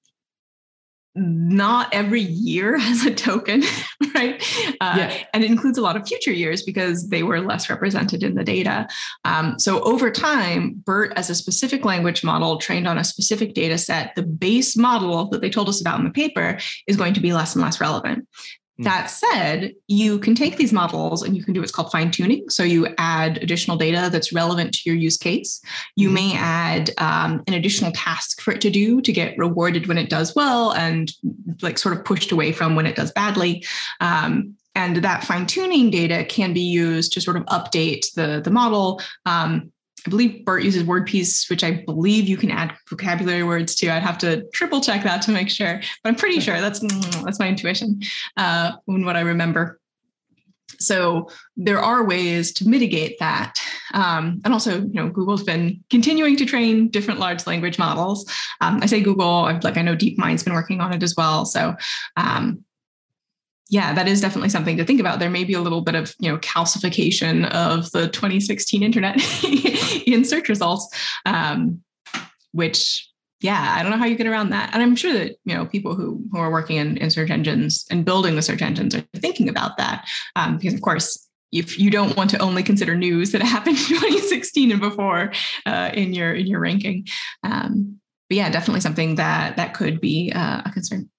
not 1.14 1.94
every 1.94 2.22
year 2.22 2.78
has 2.80 3.06
a 3.06 3.14
token, 3.14 3.64
right? 4.16 4.42
Uh, 4.82 4.96
yeah. 4.98 5.24
And 5.34 5.44
it 5.44 5.52
includes 5.52 5.78
a 5.78 5.82
lot 5.82 5.96
of 5.96 6.08
future 6.08 6.32
years 6.32 6.64
because 6.64 7.10
they 7.10 7.24
were 7.24 7.42
less 7.42 7.70
represented 7.70 8.24
in 8.24 8.36
the 8.36 8.44
data. 8.44 8.88
Um, 9.26 9.60
so 9.60 9.82
over 9.84 10.10
time, 10.10 10.82
BERT 10.86 11.14
as 11.16 11.30
a 11.30 11.36
specific 11.36 11.86
language 11.86 12.24
model 12.24 12.58
trained 12.58 12.88
on 12.88 12.98
a 12.98 13.04
specific 13.04 13.54
data 13.54 13.78
set, 13.78 14.16
the 14.16 14.24
base 14.24 14.78
model 14.78 15.30
that 15.30 15.42
they 15.42 15.50
told 15.50 15.70
us 15.70 15.82
about 15.82 16.00
in 16.00 16.06
the 16.06 16.12
paper 16.12 16.58
is 16.88 16.98
going 16.98 17.14
to 17.14 17.20
be 17.20 17.34
less 17.34 17.56
and 17.56 17.64
less 17.64 17.82
relevant. 17.82 18.28
Hmm. 18.82 18.86
That 18.86 19.10
said, 19.10 19.74
you 19.88 20.18
can 20.20 20.34
take 20.34 20.58
these 20.58 20.74
models 20.74 21.22
and 21.22 21.38
you 21.38 21.44
can 21.44 21.54
do 21.54 21.60
what's 21.60 21.72
called 21.72 21.92
fine 21.92 22.10
tuning. 22.10 22.50
So 22.50 22.64
you 22.64 22.88
add 22.98 23.38
additional 23.38 23.78
data 23.78 24.10
that's 24.12 24.34
relevant 24.34 24.74
to 24.74 24.82
your 24.86 24.96
use 24.96 25.18
case. 25.18 25.62
You 25.96 26.10
mm 26.10 26.12
may 26.12 26.36
add 26.36 26.92
um, 26.98 27.42
an 27.48 27.54
additional 27.54 27.94
task 27.94 28.42
for 28.42 28.52
it 28.52 28.60
to 28.62 28.70
do 28.70 29.02
to 29.02 29.14
get 29.14 29.38
rewarded 29.38 29.88
when 29.88 29.98
it 29.98 30.10
does 30.10 30.36
well 30.36 30.74
and 30.74 31.10
like 31.62 31.78
sort 31.78 31.96
of 31.96 32.04
pushed 32.04 32.34
away 32.34 32.52
from 32.52 32.76
when 32.76 32.86
it 32.86 32.98
does 32.98 33.14
badly. 33.14 33.64
Um, 34.02 34.56
and 34.76 34.98
that 34.98 35.24
fine 35.24 35.48
tuning 35.48 35.90
data 35.90 36.26
can 36.26 36.54
be 36.54 36.62
used 36.62 37.14
to 37.14 37.22
sort 37.22 37.38
of 37.38 37.46
update 37.46 38.14
the, 38.14 38.42
the 38.44 38.52
model. 38.52 39.02
Um, 39.26 39.72
I 40.06 40.10
believe 40.10 40.46
BERT 40.46 40.64
uses 40.64 40.84
WordPiece, 40.84 41.50
which 41.50 41.64
I 41.64 41.84
believe 41.86 42.28
you 42.28 42.38
can 42.38 42.52
add 42.52 42.74
vocabulary 42.90 43.44
words 43.44 43.76
to. 43.76 43.90
I'd 43.90 44.04
have 44.04 44.18
to 44.20 44.44
triple 44.54 44.82
check 44.82 45.04
that 45.04 45.22
to 45.24 45.32
make 45.32 45.50
sure, 45.50 45.80
but 46.04 46.10
I'm 46.10 46.16
pretty 46.16 46.40
sure 46.40 46.60
that's 46.60 46.80
mm, 46.80 47.24
that's 47.24 47.40
my 47.40 47.48
intuition 47.48 48.02
uh, 48.38 48.74
and 48.88 49.06
what 49.06 49.16
I 49.16 49.22
remember. 49.22 49.80
So 50.80 51.30
there 51.56 51.80
are 51.80 52.04
ways 52.04 52.52
to 52.54 52.68
mitigate 52.68 53.20
that, 53.20 53.60
um, 53.94 54.42
and 54.44 54.54
also, 54.54 54.82
you 54.82 54.94
know, 54.94 55.10
Google's 55.10 55.44
been 55.44 55.84
continuing 55.92 56.36
to 56.38 56.46
train 56.46 56.90
different 56.90 57.20
large 57.20 57.46
language 57.46 57.78
models. 57.78 58.26
Um, 58.62 58.80
I 58.82 58.88
say 58.88 59.02
Google, 59.02 59.44
like 59.62 59.78
I 59.78 59.84
know 59.84 59.96
DeepMind's 59.96 60.44
been 60.44 60.54
working 60.54 60.82
on 60.82 60.94
it 60.94 61.04
as 61.04 61.16
well. 61.16 61.46
So 61.46 61.76
um, 62.18 62.64
yeah, 63.72 63.94
that 63.94 64.06
is 64.06 64.20
definitely 64.20 64.50
something 64.50 64.76
to 64.76 64.84
think 64.84 65.00
about. 65.00 65.20
There 65.20 65.30
may 65.30 65.46
be 65.46 65.54
a 65.54 65.62
little 65.62 65.80
bit 65.80 65.96
of, 65.96 66.14
you 66.20 66.30
know, 66.30 66.38
calcification 66.40 67.50
of 67.52 67.90
the 67.92 68.10
2016 68.10 68.84
internet 68.84 69.16
in 70.06 70.26
search 70.26 70.50
results, 70.50 70.94
um, 71.26 71.82
which, 72.52 73.10
yeah, 73.40 73.76
I 73.78 73.82
don't 73.82 73.92
know 73.92 73.98
how 73.98 74.06
you 74.06 74.18
get 74.18 74.28
around 74.28 74.50
that. 74.50 74.72
And 74.74 74.84
I'm 74.84 74.98
sure 74.98 75.14
that, 75.14 75.38
you 75.46 75.56
know, 75.56 75.66
people 75.66 75.96
who, 75.96 76.22
who 76.34 76.38
are 76.38 76.52
working 76.52 76.76
in, 76.76 76.98
in 76.98 77.10
search 77.10 77.30
engines 77.30 77.86
and 77.90 78.04
building 78.04 78.36
the 78.36 78.42
search 78.42 78.62
engines 78.62 78.94
are 78.94 79.06
thinking 79.16 79.48
about 79.48 79.78
that. 79.78 80.06
Um, 80.36 80.58
because, 80.58 80.74
of 80.74 80.82
course, 80.82 81.30
if 81.54 81.80
you 81.80 81.90
don't 81.90 82.18
want 82.18 82.30
to 82.32 82.40
only 82.40 82.64
consider 82.64 82.98
news 82.98 83.32
that 83.32 83.42
happened 83.42 83.78
in 83.78 83.86
2016 83.86 84.72
and 84.72 84.82
before 84.82 85.32
uh, 85.66 85.92
in 85.94 86.14
your 86.14 86.34
in 86.34 86.46
your 86.46 86.60
ranking, 86.60 87.08
um, 87.44 88.00
but 88.28 88.38
yeah, 88.38 88.50
definitely 88.50 88.82
something 88.82 89.16
that 89.16 89.56
that 89.58 89.74
could 89.74 90.02
be 90.02 90.32
uh, 90.34 90.62
a 90.66 90.72
concern. 90.72 91.10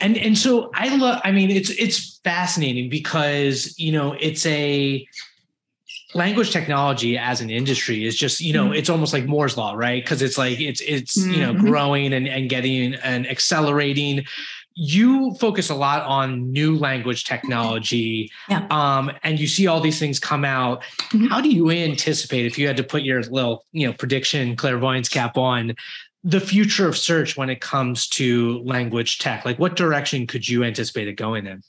And 0.00 0.16
and 0.16 0.36
so 0.36 0.70
I 0.74 0.94
love 0.96 1.20
I 1.24 1.32
mean 1.32 1.50
it's 1.50 1.70
it's 1.70 2.18
fascinating 2.24 2.88
because 2.88 3.78
you 3.78 3.92
know 3.92 4.16
it's 4.18 4.46
a 4.46 5.06
language 6.14 6.50
technology 6.50 7.18
as 7.18 7.40
an 7.40 7.50
industry 7.50 8.04
is 8.04 8.16
just 8.16 8.40
you 8.40 8.52
know 8.52 8.66
mm-hmm. 8.66 8.74
it's 8.74 8.88
almost 8.88 9.12
like 9.12 9.26
moore's 9.26 9.56
law 9.56 9.74
right 9.74 10.02
because 10.02 10.22
it's 10.22 10.38
like 10.38 10.60
it's 10.60 10.80
it's 10.80 11.18
mm-hmm. 11.18 11.32
you 11.32 11.40
know 11.40 11.52
mm-hmm. 11.52 11.66
growing 11.66 12.12
and, 12.12 12.26
and 12.26 12.48
getting 12.48 12.94
and 12.94 13.28
accelerating 13.28 14.24
you 14.78 15.34
focus 15.40 15.70
a 15.70 15.74
lot 15.74 16.02
on 16.02 16.52
new 16.52 16.76
language 16.76 17.24
technology 17.24 18.30
yeah. 18.50 18.66
um, 18.70 19.10
and 19.22 19.40
you 19.40 19.46
see 19.46 19.66
all 19.66 19.80
these 19.80 19.98
things 19.98 20.18
come 20.18 20.44
out 20.44 20.82
mm-hmm. 21.10 21.26
how 21.26 21.40
do 21.40 21.48
you 21.48 21.70
anticipate 21.70 22.46
if 22.46 22.58
you 22.58 22.66
had 22.66 22.76
to 22.76 22.84
put 22.84 23.02
your 23.02 23.22
little 23.24 23.64
you 23.72 23.86
know 23.86 23.92
prediction 23.92 24.54
clairvoyance 24.54 25.08
cap 25.08 25.36
on 25.36 25.74
the 26.26 26.40
future 26.40 26.88
of 26.88 26.98
search 26.98 27.36
when 27.36 27.48
it 27.48 27.60
comes 27.60 28.08
to 28.08 28.58
language 28.64 29.18
tech? 29.18 29.44
Like, 29.44 29.60
what 29.60 29.76
direction 29.76 30.26
could 30.26 30.48
you 30.48 30.64
anticipate 30.64 31.06
it 31.06 31.12
going 31.12 31.46
in? 31.46 31.62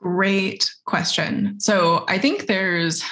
Great 0.00 0.74
question. 0.86 1.60
So 1.60 2.06
I 2.08 2.18
think 2.18 2.46
there's 2.46 3.02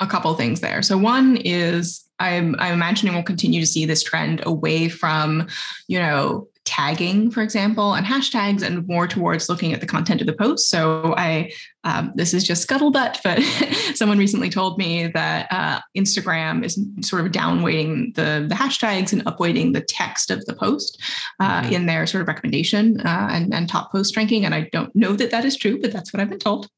a 0.00 0.08
couple 0.08 0.34
things 0.34 0.60
there. 0.60 0.82
So 0.82 0.98
one 0.98 1.36
is 1.36 2.04
I'm, 2.18 2.56
I'm 2.58 2.72
imagining 2.72 3.14
we'll 3.14 3.22
continue 3.22 3.60
to 3.60 3.66
see 3.66 3.84
this 3.84 4.02
trend 4.02 4.42
away 4.44 4.88
from, 4.88 5.46
you 5.86 6.00
know, 6.00 6.48
tagging, 6.64 7.30
for 7.30 7.42
example, 7.42 7.94
and 7.94 8.06
hashtags, 8.06 8.62
and 8.62 8.86
more 8.86 9.06
towards 9.06 9.48
looking 9.48 9.72
at 9.72 9.80
the 9.80 9.86
content 9.86 10.20
of 10.20 10.26
the 10.26 10.32
post. 10.32 10.68
So 10.68 11.14
I, 11.16 11.50
um, 11.84 12.12
this 12.14 12.34
is 12.34 12.44
just 12.44 12.68
scuttlebutt, 12.68 13.18
but 13.24 13.42
someone 13.96 14.18
recently 14.18 14.50
told 14.50 14.78
me 14.78 15.08
that 15.08 15.46
uh, 15.50 15.80
Instagram 15.96 16.64
is 16.64 16.78
sort 17.00 17.24
of 17.24 17.32
downweighting 17.32 18.14
the 18.14 18.46
the 18.48 18.54
hashtags 18.54 19.12
and 19.12 19.24
upweighting 19.24 19.72
the 19.72 19.80
text 19.80 20.30
of 20.30 20.44
the 20.46 20.54
post 20.54 21.02
uh, 21.40 21.62
mm-hmm. 21.62 21.72
in 21.72 21.86
their 21.86 22.06
sort 22.06 22.22
of 22.22 22.28
recommendation 22.28 23.00
uh, 23.00 23.28
and, 23.30 23.54
and 23.54 23.68
top 23.68 23.90
post 23.90 24.16
ranking. 24.16 24.44
And 24.44 24.54
I 24.54 24.68
don't 24.72 24.94
know 24.94 25.14
that 25.14 25.30
that 25.30 25.44
is 25.44 25.56
true, 25.56 25.80
but 25.80 25.92
that's 25.92 26.12
what 26.12 26.20
I've 26.20 26.30
been 26.30 26.38
told. 26.38 26.68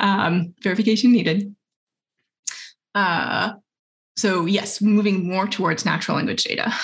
Um, 0.00 0.54
verification 0.62 1.12
needed. 1.12 1.54
Uh, 2.94 3.52
so 4.16 4.46
yes, 4.46 4.82
moving 4.82 5.28
more 5.28 5.46
towards 5.46 5.84
natural 5.84 6.16
language 6.16 6.42
data. 6.42 6.74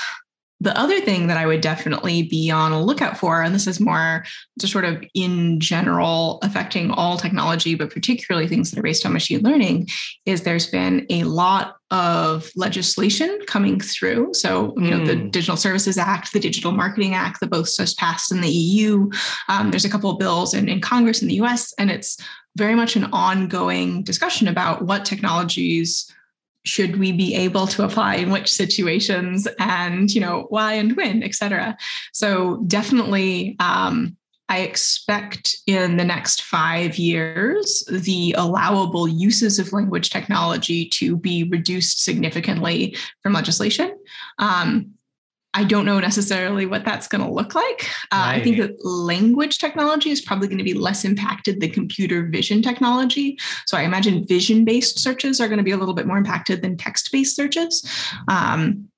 The 0.61 0.79
other 0.79 1.01
thing 1.01 1.27
that 1.27 1.37
I 1.37 1.47
would 1.47 1.61
definitely 1.61 2.23
be 2.23 2.51
on 2.51 2.73
a 2.73 2.83
lookout 2.83 3.19
for, 3.19 3.43
and 3.43 3.55
this 3.55 3.67
is 3.67 3.81
more 3.81 4.25
just 4.59 4.73
sort 4.73 4.85
of 4.85 5.05
in 5.13 5.61
general 5.61 6.39
affecting 6.43 6.91
all 6.91 7.19
technology, 7.19 7.75
but 7.75 7.91
particularly 7.91 8.47
things 8.47 8.71
that 8.71 8.79
are 8.79 8.83
based 8.83 9.05
on 9.05 9.13
machine 9.13 9.41
learning, 9.43 9.89
is 10.27 10.43
there's 10.43 10.67
been 10.67 11.07
a 11.11 11.25
lot 11.25 11.77
of 11.91 12.51
legislation 12.57 13.39
coming 13.47 13.79
through. 13.79 14.33
So, 14.33 14.75
you 14.79 14.91
know, 14.91 15.05
the 15.05 15.17
hmm. 15.17 15.29
Digital 15.29 15.57
Services 15.57 15.99
Act, 15.99 16.33
the 16.33 16.41
Digital 16.41 16.73
Marketing 16.73 17.15
Act, 17.15 17.41
the 17.41 17.47
both 17.47 17.77
just 17.77 17.99
passed 17.99 18.33
in 18.33 18.41
the 18.41 18.49
EU. 18.49 19.11
Um, 19.49 19.71
there's 19.71 19.85
a 19.85 19.91
couple 19.91 20.11
of 20.11 20.19
bills 20.19 20.55
in, 20.55 20.69
in 20.69 20.81
Congress 20.81 21.21
in 21.21 21.29
the 21.29 21.41
US, 21.43 21.75
and 21.79 21.91
it's 21.91 22.17
very 22.57 22.75
much 22.75 22.97
an 22.97 23.05
ongoing 23.13 24.03
discussion 24.03 24.49
about 24.49 24.83
what 24.83 25.05
technologies 25.05 26.11
should 26.65 26.99
we 26.99 27.13
be 27.13 27.35
able 27.35 27.67
to 27.67 27.85
apply 27.85 28.17
in 28.17 28.31
which 28.31 28.53
situations 28.53 29.47
and 29.59 30.13
you 30.15 30.21
know 30.21 30.47
why 30.49 30.75
and 30.75 30.97
when 30.97 31.23
et 31.23 31.35
cetera. 31.35 31.77
So 32.13 32.63
definitely 32.67 33.57
um, 33.61 34.17
i 34.49 34.59
expect 34.59 35.57
in 35.67 35.97
the 35.97 36.05
next 36.05 36.43
five 36.43 36.99
years 36.99 37.85
the 37.91 38.35
allowable 38.37 39.09
uses 39.09 39.59
of 39.59 39.73
language 39.73 40.11
technology 40.11 40.87
to 40.91 41.17
be 41.17 41.45
reduced 41.45 42.03
significantly 42.03 42.97
from 43.23 43.33
legislation. 43.33 43.97
Um, 44.39 44.95
I 45.55 45.65
don't 45.65 45.87
know 45.87 46.01
necessarily 46.01 46.67
what 46.67 46.85
that's 46.85 47.07
going 47.07 47.25
to 47.25 47.31
look 47.31 47.55
like. 47.55 47.89
Uh, 48.13 48.17
right. 48.17 48.41
I 48.41 48.43
think 48.43 48.59
that 48.59 48.85
language 48.85 49.59
technology 49.59 50.11
is 50.11 50.21
probably 50.21 50.49
going 50.49 50.59
to 50.59 50.65
be 50.65 50.75
less 50.75 51.05
impacted 51.05 51.61
than 51.61 51.71
computer 51.71 52.27
vision 52.27 52.61
technology. 52.61 53.39
So 53.67 53.79
I 53.79 53.83
imagine 53.83 54.27
vision 54.27 54.65
based 54.65 54.99
searches 54.99 55.41
are 55.41 55.49
going 55.49 55.59
to 55.59 55.65
be 55.65 55.71
a 55.71 55.77
little 55.77 55.95
bit 55.95 56.07
more 56.07 56.19
impacted 56.19 56.61
than 56.61 56.77
text 56.77 57.11
based 57.13 57.37
searches. 57.37 57.89
Um, 58.29 58.89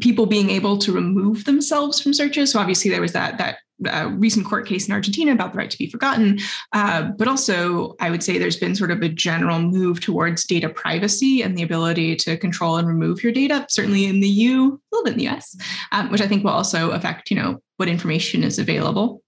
people 0.00 0.26
being 0.26 0.50
able 0.50 0.78
to 0.78 0.92
remove 0.92 1.44
themselves 1.44 2.00
from 2.00 2.14
searches. 2.14 2.52
So 2.52 2.60
obviously 2.60 2.90
there 2.90 3.00
was 3.00 3.12
that 3.12 3.38
that 3.38 3.58
uh, 3.86 4.10
recent 4.14 4.46
court 4.46 4.66
case 4.66 4.88
in 4.88 4.92
Argentina 4.92 5.32
about 5.32 5.52
the 5.52 5.58
right 5.58 5.70
to 5.70 5.78
be 5.78 5.88
forgotten. 5.88 6.38
Uh, 6.72 7.02
but 7.02 7.28
also, 7.28 7.94
I 8.00 8.10
would 8.10 8.22
say 8.22 8.38
there's 8.38 8.56
been 8.56 8.74
sort 8.74 8.90
of 8.90 9.02
a 9.02 9.08
general 9.08 9.60
move 9.60 10.00
towards 10.00 10.44
data 10.44 10.68
privacy 10.68 11.42
and 11.42 11.56
the 11.56 11.62
ability 11.62 12.16
to 12.16 12.36
control 12.36 12.76
and 12.76 12.88
remove 12.88 13.22
your 13.22 13.32
data, 13.32 13.66
certainly 13.68 14.06
in 14.06 14.20
the 14.20 14.28
EU, 14.28 14.64
a 14.64 14.78
little 14.92 15.04
bit 15.04 15.12
in 15.12 15.18
the 15.18 15.28
US, 15.28 15.56
um, 15.92 16.10
which 16.10 16.20
I 16.20 16.26
think 16.26 16.44
will 16.44 16.50
also 16.50 16.90
affect, 16.90 17.30
you 17.30 17.36
know, 17.36 17.62
what 17.76 17.88
information 17.88 18.42
is 18.42 18.58
available. 18.58 19.22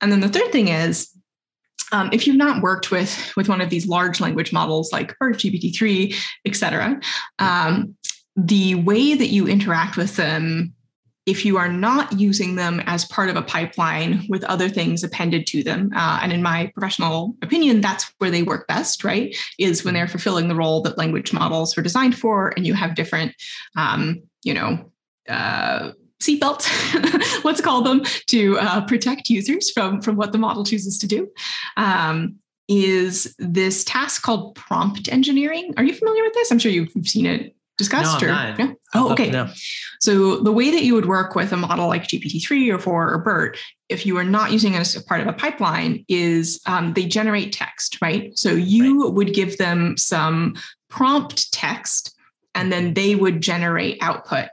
And 0.00 0.12
then 0.12 0.20
the 0.20 0.28
third 0.28 0.52
thing 0.52 0.68
is, 0.68 1.08
um, 1.92 2.08
if 2.12 2.26
you've 2.26 2.36
not 2.36 2.62
worked 2.62 2.90
with 2.90 3.32
with 3.36 3.48
one 3.48 3.60
of 3.60 3.68
these 3.68 3.86
large 3.86 4.20
language 4.20 4.52
models 4.52 4.92
like 4.92 5.16
BERT, 5.18 5.36
GPT-3, 5.36 6.14
et 6.46 6.56
cetera, 6.56 7.00
um, 7.38 7.94
the 8.34 8.76
way 8.76 9.14
that 9.14 9.28
you 9.28 9.46
interact 9.46 9.96
with 9.96 10.16
them 10.16 10.74
if 11.24 11.44
you 11.44 11.56
are 11.56 11.68
not 11.68 12.18
using 12.18 12.56
them 12.56 12.82
as 12.86 13.04
part 13.04 13.28
of 13.28 13.36
a 13.36 13.42
pipeline 13.42 14.24
with 14.28 14.42
other 14.44 14.68
things 14.68 15.04
appended 15.04 15.46
to 15.48 15.62
them, 15.62 15.90
uh, 15.94 16.18
and 16.22 16.32
in 16.32 16.42
my 16.42 16.66
professional 16.74 17.36
opinion, 17.42 17.80
that's 17.80 18.12
where 18.18 18.30
they 18.30 18.42
work 18.42 18.66
best, 18.66 19.04
right? 19.04 19.36
Is 19.58 19.84
when 19.84 19.94
they're 19.94 20.08
fulfilling 20.08 20.48
the 20.48 20.56
role 20.56 20.82
that 20.82 20.98
language 20.98 21.32
models 21.32 21.78
are 21.78 21.82
designed 21.82 22.18
for, 22.18 22.52
and 22.56 22.66
you 22.66 22.74
have 22.74 22.96
different, 22.96 23.34
um, 23.76 24.22
you 24.42 24.52
know, 24.52 24.90
uh, 25.28 25.92
seatbelts, 26.20 26.68
let's 27.44 27.60
call 27.60 27.82
them, 27.82 28.02
to 28.26 28.58
uh, 28.58 28.84
protect 28.86 29.30
users 29.30 29.70
from 29.70 30.00
from 30.00 30.16
what 30.16 30.32
the 30.32 30.38
model 30.38 30.64
chooses 30.64 30.98
to 30.98 31.06
do. 31.06 31.28
Um, 31.76 32.36
is 32.68 33.34
this 33.38 33.84
task 33.84 34.22
called 34.22 34.54
prompt 34.54 35.08
engineering? 35.08 35.74
Are 35.76 35.84
you 35.84 35.94
familiar 35.94 36.22
with 36.22 36.34
this? 36.34 36.50
I'm 36.50 36.58
sure 36.58 36.72
you've 36.72 36.90
seen 37.06 37.26
it 37.26 37.54
discussed? 37.82 38.22
No, 38.22 38.28
or, 38.28 38.30
yeah? 38.30 38.72
Oh, 38.94 39.12
okay. 39.12 39.46
So 40.00 40.38
the 40.38 40.52
way 40.52 40.70
that 40.70 40.82
you 40.82 40.94
would 40.94 41.06
work 41.06 41.34
with 41.34 41.52
a 41.52 41.56
model 41.56 41.88
like 41.88 42.04
GPT-3 42.04 42.74
or 42.74 42.78
4 42.78 43.14
or 43.14 43.18
BERT, 43.18 43.58
if 43.88 44.06
you 44.06 44.16
are 44.16 44.24
not 44.24 44.52
using 44.52 44.74
it 44.74 44.78
as 44.78 44.96
a 44.96 45.04
part 45.04 45.20
of 45.20 45.26
a 45.26 45.32
pipeline, 45.32 46.04
is 46.08 46.60
um, 46.66 46.92
they 46.94 47.04
generate 47.04 47.52
text, 47.52 48.00
right? 48.02 48.36
So 48.36 48.50
you 48.50 49.04
right. 49.04 49.14
would 49.14 49.34
give 49.34 49.58
them 49.58 49.96
some 49.96 50.54
prompt 50.88 51.52
text 51.52 52.14
and 52.54 52.72
then 52.72 52.94
they 52.94 53.14
would 53.14 53.40
generate 53.40 54.02
output. 54.02 54.48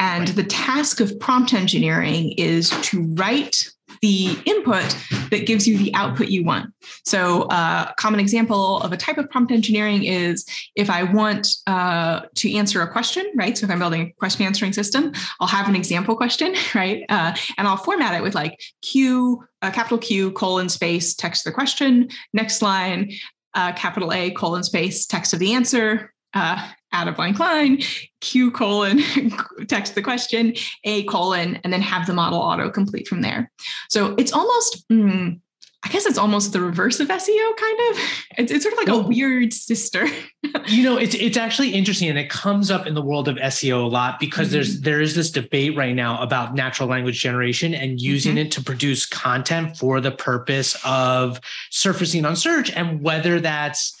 And 0.00 0.28
right. 0.28 0.36
the 0.36 0.44
task 0.44 1.00
of 1.00 1.18
prompt 1.20 1.54
engineering 1.54 2.32
is 2.32 2.70
to 2.70 3.02
write 3.14 3.70
the 4.04 4.38
input 4.44 4.84
that 5.30 5.46
gives 5.46 5.66
you 5.66 5.78
the 5.78 5.94
output 5.94 6.28
you 6.28 6.44
want. 6.44 6.70
So, 7.06 7.44
uh, 7.44 7.86
a 7.88 7.94
common 7.96 8.20
example 8.20 8.82
of 8.82 8.92
a 8.92 8.98
type 8.98 9.16
of 9.16 9.30
prompt 9.30 9.50
engineering 9.50 10.04
is 10.04 10.44
if 10.76 10.90
I 10.90 11.04
want 11.04 11.48
uh, 11.66 12.20
to 12.34 12.54
answer 12.54 12.82
a 12.82 12.92
question, 12.92 13.24
right? 13.34 13.56
So, 13.56 13.64
if 13.64 13.70
I'm 13.70 13.78
building 13.78 14.02
a 14.02 14.12
question 14.20 14.44
answering 14.44 14.74
system, 14.74 15.12
I'll 15.40 15.48
have 15.48 15.70
an 15.70 15.74
example 15.74 16.16
question, 16.16 16.54
right? 16.74 17.02
Uh, 17.08 17.34
and 17.56 17.66
I'll 17.66 17.78
format 17.78 18.12
it 18.14 18.22
with 18.22 18.34
like 18.34 18.60
Q, 18.82 19.42
uh, 19.62 19.70
capital 19.70 19.96
Q, 19.96 20.32
colon, 20.32 20.68
space, 20.68 21.14
text 21.14 21.46
of 21.46 21.52
the 21.52 21.54
question, 21.54 22.10
next 22.34 22.60
line, 22.60 23.10
uh, 23.54 23.72
capital 23.72 24.12
A, 24.12 24.32
colon, 24.32 24.64
space, 24.64 25.06
text 25.06 25.32
of 25.32 25.38
the 25.38 25.54
answer, 25.54 26.12
uh, 26.34 26.68
add 26.94 27.08
a 27.08 27.12
blank 27.12 27.38
line, 27.38 27.82
Q 28.20 28.50
colon, 28.50 29.02
text 29.68 29.94
the 29.94 30.02
question, 30.02 30.54
A 30.84 31.04
colon, 31.04 31.56
and 31.64 31.72
then 31.72 31.82
have 31.82 32.06
the 32.06 32.14
model 32.14 32.38
auto 32.38 32.70
complete 32.70 33.08
from 33.08 33.20
there. 33.20 33.50
So 33.90 34.14
it's 34.16 34.32
almost, 34.32 34.88
mm, 34.88 35.40
I 35.84 35.88
guess 35.90 36.06
it's 36.06 36.16
almost 36.16 36.52
the 36.52 36.60
reverse 36.60 37.00
of 37.00 37.08
SEO, 37.08 37.56
kind 37.56 37.78
of. 37.90 37.98
It's, 38.36 38.50
it's 38.50 38.64
sort 38.64 38.72
of 38.72 38.78
like 38.78 38.88
well, 38.88 39.04
a 39.04 39.06
weird 39.06 39.52
sister. 39.52 40.08
you 40.66 40.82
know, 40.82 40.96
it's 40.96 41.14
it's 41.14 41.36
actually 41.36 41.70
interesting, 41.70 42.08
and 42.08 42.18
it 42.18 42.28
comes 42.28 42.68
up 42.68 42.84
in 42.84 42.94
the 42.94 43.00
world 43.00 43.28
of 43.28 43.36
SEO 43.36 43.84
a 43.84 43.86
lot 43.86 44.18
because 44.18 44.48
mm-hmm. 44.48 44.54
there's 44.54 44.80
there 44.80 45.00
is 45.00 45.14
this 45.14 45.30
debate 45.30 45.76
right 45.76 45.94
now 45.94 46.20
about 46.20 46.56
natural 46.56 46.88
language 46.88 47.20
generation 47.20 47.74
and 47.74 48.00
using 48.00 48.32
mm-hmm. 48.32 48.46
it 48.46 48.50
to 48.52 48.60
produce 48.60 49.06
content 49.06 49.76
for 49.76 50.00
the 50.00 50.10
purpose 50.10 50.76
of 50.84 51.40
surfacing 51.70 52.24
on 52.24 52.34
search, 52.34 52.72
and 52.72 53.02
whether 53.02 53.38
that's 53.38 53.96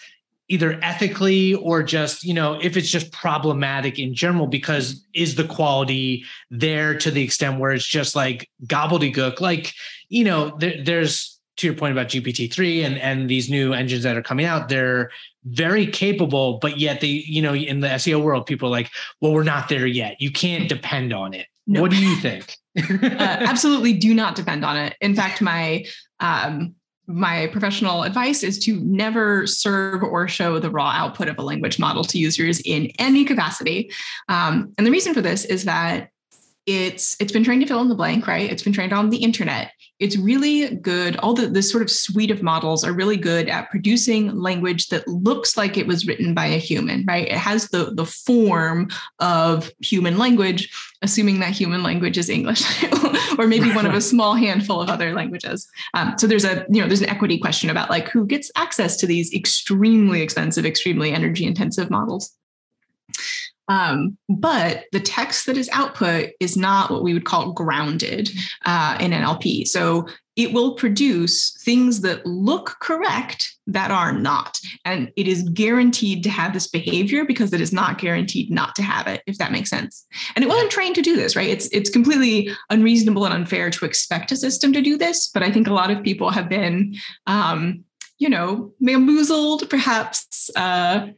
either 0.48 0.78
ethically 0.82 1.54
or 1.54 1.82
just 1.82 2.22
you 2.22 2.34
know 2.34 2.58
if 2.60 2.76
it's 2.76 2.90
just 2.90 3.12
problematic 3.12 3.98
in 3.98 4.14
general 4.14 4.46
because 4.46 5.04
is 5.14 5.34
the 5.34 5.44
quality 5.44 6.24
there 6.50 6.96
to 6.98 7.10
the 7.10 7.22
extent 7.22 7.58
where 7.58 7.72
it's 7.72 7.86
just 7.86 8.14
like 8.14 8.50
gobbledygook? 8.66 9.40
Like 9.40 9.72
you 10.08 10.24
know 10.24 10.56
there, 10.58 10.82
there's 10.82 11.34
to 11.56 11.68
your 11.68 11.76
point 11.76 11.92
about 11.92 12.08
gpt-3 12.08 12.84
and 12.84 12.98
and 12.98 13.30
these 13.30 13.48
new 13.48 13.72
engines 13.72 14.02
that 14.02 14.16
are 14.16 14.22
coming 14.22 14.44
out 14.44 14.68
they're 14.68 15.10
very 15.44 15.86
capable 15.86 16.58
but 16.58 16.78
yet 16.78 17.00
they 17.00 17.06
you 17.06 17.40
know 17.40 17.54
in 17.54 17.80
the 17.80 17.86
seo 17.86 18.20
world 18.20 18.44
people 18.44 18.68
are 18.68 18.72
like 18.72 18.90
well 19.20 19.32
we're 19.32 19.42
not 19.42 19.68
there 19.68 19.86
yet. 19.86 20.20
You 20.20 20.30
can't 20.30 20.68
depend 20.68 21.12
on 21.12 21.34
it. 21.34 21.46
No. 21.66 21.80
what 21.80 21.90
do 21.90 21.96
you 21.96 22.16
think? 22.16 22.56
Uh, 22.76 23.16
absolutely 23.20 23.92
do 23.92 24.12
not 24.12 24.34
depend 24.34 24.64
on 24.64 24.76
it. 24.76 24.96
In 25.00 25.14
fact 25.14 25.40
my 25.40 25.84
um 26.18 26.74
my 27.06 27.48
professional 27.48 28.02
advice 28.02 28.42
is 28.42 28.58
to 28.60 28.80
never 28.80 29.46
serve 29.46 30.02
or 30.02 30.26
show 30.26 30.58
the 30.58 30.70
raw 30.70 30.90
output 30.90 31.28
of 31.28 31.38
a 31.38 31.42
language 31.42 31.78
model 31.78 32.04
to 32.04 32.18
users 32.18 32.60
in 32.60 32.90
any 32.98 33.24
capacity. 33.24 33.90
Um, 34.28 34.72
and 34.78 34.86
the 34.86 34.90
reason 34.90 35.12
for 35.12 35.20
this 35.20 35.44
is 35.44 35.64
that 35.64 36.10
it's 36.66 37.16
it's 37.20 37.32
been 37.32 37.44
trained 37.44 37.62
to 37.62 37.66
fill 37.66 37.80
in 37.80 37.88
the 37.88 37.94
blank, 37.94 38.26
right? 38.26 38.50
It's 38.50 38.62
been 38.62 38.72
trained 38.72 38.92
on 38.92 39.10
the 39.10 39.18
internet 39.18 39.70
it's 40.00 40.16
really 40.16 40.74
good. 40.76 41.16
All 41.18 41.34
the 41.34 41.46
this 41.46 41.70
sort 41.70 41.82
of 41.82 41.90
suite 41.90 42.32
of 42.32 42.42
models 42.42 42.84
are 42.84 42.92
really 42.92 43.16
good 43.16 43.48
at 43.48 43.70
producing 43.70 44.36
language 44.36 44.88
that 44.88 45.06
looks 45.06 45.56
like 45.56 45.78
it 45.78 45.86
was 45.86 46.06
written 46.06 46.34
by 46.34 46.46
a 46.46 46.58
human, 46.58 47.04
right? 47.06 47.28
It 47.28 47.38
has 47.38 47.68
the 47.68 47.94
the 47.94 48.04
form 48.04 48.88
of 49.20 49.70
human 49.80 50.18
language, 50.18 50.68
assuming 51.02 51.38
that 51.40 51.52
human 51.52 51.84
language 51.84 52.18
is 52.18 52.28
English, 52.28 52.64
or 53.38 53.46
maybe 53.46 53.72
one 53.72 53.86
of 53.86 53.94
a 53.94 54.00
small 54.12 54.34
handful 54.34 54.80
of 54.80 54.90
other 54.90 55.14
languages. 55.14 55.66
Um, 55.94 56.18
so 56.18 56.26
there's 56.26 56.44
a 56.44 56.66
you 56.68 56.82
know 56.82 56.88
there's 56.88 57.02
an 57.02 57.08
equity 57.08 57.38
question 57.38 57.70
about 57.70 57.88
like 57.88 58.08
who 58.08 58.26
gets 58.26 58.50
access 58.56 58.96
to 58.96 59.06
these 59.06 59.32
extremely 59.32 60.22
expensive, 60.22 60.66
extremely 60.66 61.12
energy 61.12 61.46
intensive 61.46 61.88
models. 61.88 62.32
Um, 63.68 64.18
but 64.28 64.84
the 64.92 65.00
text 65.00 65.46
that 65.46 65.56
is 65.56 65.70
output 65.72 66.30
is 66.40 66.56
not 66.56 66.90
what 66.90 67.02
we 67.02 67.14
would 67.14 67.24
call 67.24 67.52
grounded 67.52 68.30
uh, 68.64 68.96
in 69.00 69.12
NLP. 69.12 69.66
So 69.66 70.06
it 70.36 70.52
will 70.52 70.74
produce 70.74 71.56
things 71.62 72.00
that 72.00 72.26
look 72.26 72.76
correct 72.80 73.54
that 73.68 73.90
are 73.92 74.12
not. 74.12 74.58
And 74.84 75.12
it 75.16 75.28
is 75.28 75.48
guaranteed 75.50 76.24
to 76.24 76.30
have 76.30 76.52
this 76.52 76.66
behavior 76.66 77.24
because 77.24 77.52
it 77.52 77.60
is 77.60 77.72
not 77.72 77.98
guaranteed 77.98 78.50
not 78.50 78.74
to 78.74 78.82
have 78.82 79.06
it, 79.06 79.22
if 79.26 79.38
that 79.38 79.52
makes 79.52 79.70
sense. 79.70 80.04
And 80.34 80.44
it 80.44 80.48
wasn't 80.48 80.72
trained 80.72 80.96
to 80.96 81.02
do 81.02 81.14
this, 81.14 81.36
right? 81.36 81.48
It's 81.48 81.68
it's 81.68 81.88
completely 81.88 82.50
unreasonable 82.68 83.24
and 83.24 83.34
unfair 83.34 83.70
to 83.70 83.84
expect 83.84 84.32
a 84.32 84.36
system 84.36 84.72
to 84.72 84.82
do 84.82 84.98
this. 84.98 85.28
But 85.28 85.44
I 85.44 85.52
think 85.52 85.68
a 85.68 85.74
lot 85.74 85.90
of 85.90 86.02
people 86.02 86.30
have 86.30 86.48
been 86.48 86.96
um, 87.28 87.84
you 88.18 88.28
know, 88.28 88.72
bamboozled, 88.80 89.68
perhaps 89.68 90.50
uh, 90.56 91.08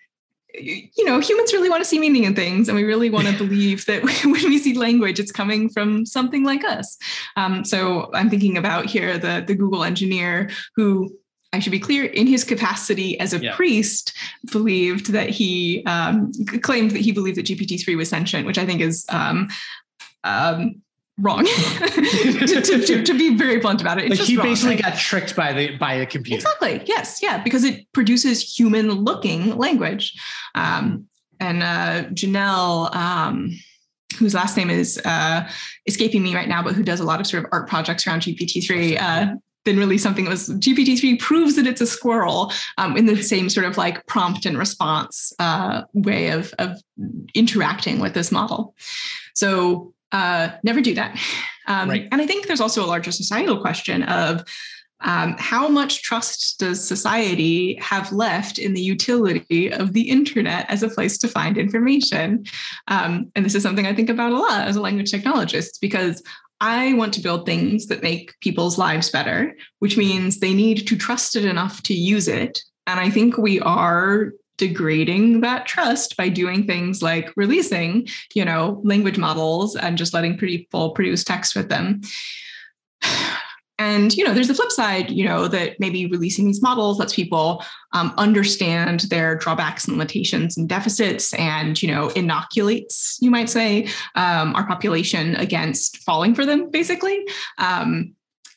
you 0.58 1.04
know, 1.04 1.20
humans 1.20 1.52
really 1.52 1.68
want 1.68 1.82
to 1.82 1.88
see 1.88 1.98
meaning 1.98 2.24
in 2.24 2.34
things, 2.34 2.68
and 2.68 2.76
we 2.76 2.84
really 2.84 3.10
want 3.10 3.26
to 3.26 3.36
believe 3.38 3.86
that 3.86 4.02
when 4.24 4.32
we 4.32 4.58
see 4.58 4.74
language, 4.74 5.18
it's 5.18 5.32
coming 5.32 5.68
from 5.68 6.06
something 6.06 6.44
like 6.44 6.64
us. 6.64 6.96
Um, 7.36 7.64
so 7.64 8.10
I'm 8.14 8.30
thinking 8.30 8.56
about 8.56 8.86
here 8.86 9.18
the 9.18 9.44
the 9.46 9.54
Google 9.54 9.84
engineer 9.84 10.50
who. 10.74 11.16
I 11.52 11.60
should 11.60 11.72
be 11.72 11.78
clear, 11.78 12.04
in 12.04 12.26
his 12.26 12.44
capacity 12.44 13.18
as 13.18 13.32
a 13.32 13.38
yeah. 13.38 13.54
priest, 13.54 14.12
believed 14.50 15.12
that 15.12 15.30
he 15.30 15.82
um, 15.86 16.32
claimed 16.60 16.90
that 16.90 17.00
he 17.00 17.12
believed 17.12 17.38
that 17.38 17.46
GPT-3 17.46 17.96
was 17.96 18.10
sentient, 18.10 18.46
which 18.46 18.58
I 18.58 18.66
think 18.66 18.82
is 18.82 19.06
um, 19.08 19.48
um 20.24 20.82
wrong 21.18 21.44
to, 21.46 22.62
to, 22.62 23.02
to, 23.02 23.14
be 23.14 23.36
very 23.36 23.58
blunt 23.58 23.80
about 23.80 23.98
it. 23.98 24.10
It's 24.10 24.20
like 24.20 24.28
he 24.28 24.36
wrong, 24.36 24.46
basically 24.46 24.76
right? 24.76 24.84
got 24.84 24.98
tricked 24.98 25.34
by 25.34 25.52
the 25.52 25.76
by 25.78 25.98
the 25.98 26.06
computer. 26.06 26.36
Exactly. 26.36 26.82
Yes. 26.86 27.22
Yeah. 27.22 27.42
Because 27.42 27.64
it 27.64 27.90
produces 27.92 28.42
human 28.42 28.90
looking 28.90 29.56
language. 29.56 30.14
Um, 30.54 31.06
and 31.40 31.62
uh, 31.62 32.04
Janelle, 32.10 32.94
um, 32.94 33.58
whose 34.18 34.34
last 34.34 34.56
name 34.56 34.70
is 34.70 35.00
uh, 35.04 35.48
escaping 35.86 36.22
me 36.22 36.34
right 36.34 36.48
now, 36.48 36.62
but 36.62 36.74
who 36.74 36.82
does 36.82 37.00
a 37.00 37.04
lot 37.04 37.20
of 37.20 37.26
sort 37.26 37.44
of 37.44 37.50
art 37.52 37.68
projects 37.68 38.06
around 38.06 38.22
GPT-3, 38.22 39.00
uh, 39.00 39.34
then 39.64 39.78
released 39.78 40.02
something 40.02 40.24
that 40.24 40.30
was 40.30 40.48
GPT-3 40.48 41.18
proves 41.18 41.56
that 41.56 41.66
it's 41.66 41.80
a 41.80 41.86
squirrel 41.86 42.52
um, 42.78 42.96
in 42.96 43.06
the 43.06 43.20
same 43.22 43.50
sort 43.50 43.66
of 43.66 43.76
like 43.76 44.06
prompt 44.06 44.46
and 44.46 44.56
response 44.56 45.32
uh, 45.38 45.82
way 45.92 46.30
of, 46.30 46.54
of 46.58 46.80
interacting 47.34 47.98
with 47.98 48.14
this 48.14 48.30
model. 48.30 48.74
So 49.34 49.92
uh, 50.12 50.50
never 50.62 50.80
do 50.80 50.94
that. 50.94 51.18
Um, 51.66 51.90
right. 51.90 52.08
And 52.12 52.22
I 52.22 52.26
think 52.26 52.46
there's 52.46 52.60
also 52.60 52.84
a 52.84 52.86
larger 52.86 53.12
societal 53.12 53.60
question 53.60 54.04
of 54.04 54.44
um, 55.00 55.36
how 55.38 55.68
much 55.68 56.02
trust 56.02 56.58
does 56.58 56.86
society 56.86 57.74
have 57.76 58.12
left 58.12 58.58
in 58.58 58.72
the 58.72 58.80
utility 58.80 59.70
of 59.70 59.92
the 59.92 60.08
internet 60.08 60.64
as 60.70 60.82
a 60.82 60.88
place 60.88 61.18
to 61.18 61.28
find 61.28 61.58
information? 61.58 62.44
Um, 62.88 63.30
and 63.34 63.44
this 63.44 63.54
is 63.54 63.62
something 63.62 63.86
I 63.86 63.94
think 63.94 64.08
about 64.08 64.32
a 64.32 64.38
lot 64.38 64.66
as 64.66 64.76
a 64.76 64.80
language 64.80 65.10
technologist 65.10 65.80
because 65.80 66.22
I 66.60 66.94
want 66.94 67.12
to 67.14 67.20
build 67.20 67.44
things 67.44 67.86
that 67.86 68.02
make 68.02 68.32
people's 68.40 68.78
lives 68.78 69.10
better, 69.10 69.54
which 69.80 69.98
means 69.98 70.38
they 70.38 70.54
need 70.54 70.86
to 70.86 70.96
trust 70.96 71.36
it 71.36 71.44
enough 71.44 71.82
to 71.84 71.94
use 71.94 72.28
it. 72.28 72.58
And 72.86 72.98
I 72.98 73.10
think 73.10 73.36
we 73.36 73.60
are 73.60 74.32
degrading 74.56 75.40
that 75.40 75.66
trust 75.66 76.16
by 76.16 76.28
doing 76.28 76.66
things 76.66 77.02
like 77.02 77.32
releasing, 77.36 78.06
you 78.34 78.44
know, 78.44 78.80
language 78.84 79.18
models 79.18 79.76
and 79.76 79.98
just 79.98 80.14
letting 80.14 80.38
people 80.38 80.90
produce 80.90 81.24
text 81.24 81.54
with 81.54 81.68
them. 81.68 82.00
And 83.78 84.16
you 84.16 84.24
know, 84.24 84.32
there's 84.32 84.48
the 84.48 84.54
flip 84.54 84.72
side, 84.72 85.10
you 85.10 85.26
know, 85.26 85.48
that 85.48 85.78
maybe 85.78 86.06
releasing 86.06 86.46
these 86.46 86.62
models 86.62 86.98
lets 86.98 87.14
people 87.14 87.62
um, 87.92 88.14
understand 88.16 89.00
their 89.10 89.34
drawbacks 89.34 89.86
and 89.86 89.98
limitations 89.98 90.56
and 90.56 90.66
deficits, 90.66 91.34
and 91.34 91.82
you 91.82 91.90
know, 91.92 92.08
inoculates, 92.08 93.18
you 93.20 93.30
might 93.30 93.50
say, 93.50 93.86
um, 94.14 94.56
our 94.56 94.66
population 94.66 95.36
against 95.36 95.98
falling 95.98 96.34
for 96.34 96.46
them, 96.46 96.70
basically. 96.70 97.22
Um, 97.58 98.14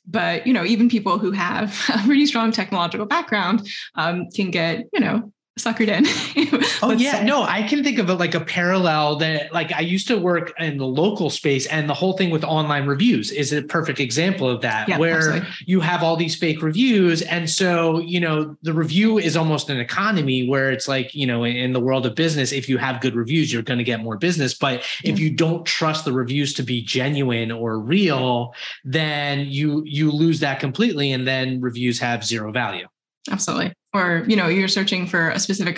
but 0.08 0.48
you 0.48 0.54
know, 0.54 0.64
even 0.64 0.90
people 0.90 1.18
who 1.20 1.32
have 1.32 1.78
a 1.94 1.98
pretty 2.06 2.26
strong 2.26 2.54
technological 2.54 3.06
background 3.06 3.68
um, 3.96 4.30
can 4.34 4.52
get, 4.52 4.86
you 4.94 5.02
know, 5.02 5.34
suckered 5.60 5.88
in. 5.88 6.06
oh 6.82 6.92
yeah, 6.92 7.20
say. 7.20 7.26
no, 7.26 7.44
I 7.44 7.64
can 7.64 7.84
think 7.84 8.00
of 8.00 8.10
it 8.10 8.16
like 8.16 8.34
a 8.34 8.40
parallel 8.40 9.18
that 9.18 9.54
like 9.54 9.72
I 9.74 9.82
used 9.82 10.08
to 10.08 10.18
work 10.18 10.54
in 10.60 10.78
the 10.78 10.86
local 10.86 11.30
space 11.30 11.68
and 11.68 11.90
the 11.90 11.94
whole 11.94 12.14
thing 12.14 12.30
with 12.30 12.44
online 12.44 12.88
reviews 12.88 13.32
is 13.32 13.54
a 13.54 13.62
perfect 13.62 14.00
example 14.00 14.50
of 14.50 14.62
that 14.62 14.88
yeah, 14.88 14.98
where 14.98 15.18
absolutely. 15.18 15.50
you 15.66 15.80
have 15.82 16.04
all 16.04 16.16
these 16.16 16.36
fake 16.36 16.62
reviews 16.62 17.22
and 17.22 17.50
so, 17.50 18.00
you 18.00 18.20
know, 18.20 18.56
the 18.64 18.74
review 18.74 19.18
is 19.20 19.36
almost 19.36 19.70
an 19.70 19.80
economy 19.80 20.48
where 20.48 20.72
it's 20.72 20.88
like, 20.88 21.14
you 21.14 21.28
know, 21.28 21.44
in 21.44 21.74
the 21.74 21.80
world 21.80 22.06
of 22.06 22.16
business 22.16 22.52
if 22.52 22.70
you 22.70 22.78
have 22.78 23.02
good 23.02 23.16
reviews 23.16 23.52
you're 23.52 23.62
going 23.62 23.80
to 23.80 23.84
get 23.84 24.00
more 24.02 24.18
business, 24.18 24.54
but 24.54 24.84
yeah. 25.04 25.12
if 25.12 25.20
you 25.20 25.30
don't 25.30 25.66
trust 25.66 26.06
the 26.06 26.14
reviews 26.14 26.54
to 26.54 26.64
be 26.64 26.82
genuine 26.82 27.52
or 27.52 27.80
real, 27.80 28.54
then 28.84 29.40
you 29.42 29.84
you 29.86 30.12
lose 30.12 30.40
that 30.40 30.60
completely 30.60 31.12
and 31.12 31.28
then 31.28 31.60
reviews 31.62 32.00
have 32.00 32.24
zero 32.24 32.52
value. 32.52 32.88
Absolutely 33.30 33.74
or 33.94 34.24
you 34.28 34.36
know 34.36 34.48
you're 34.48 34.68
searching 34.68 35.08
for 35.08 35.30
a 35.30 35.40
specific 35.40 35.78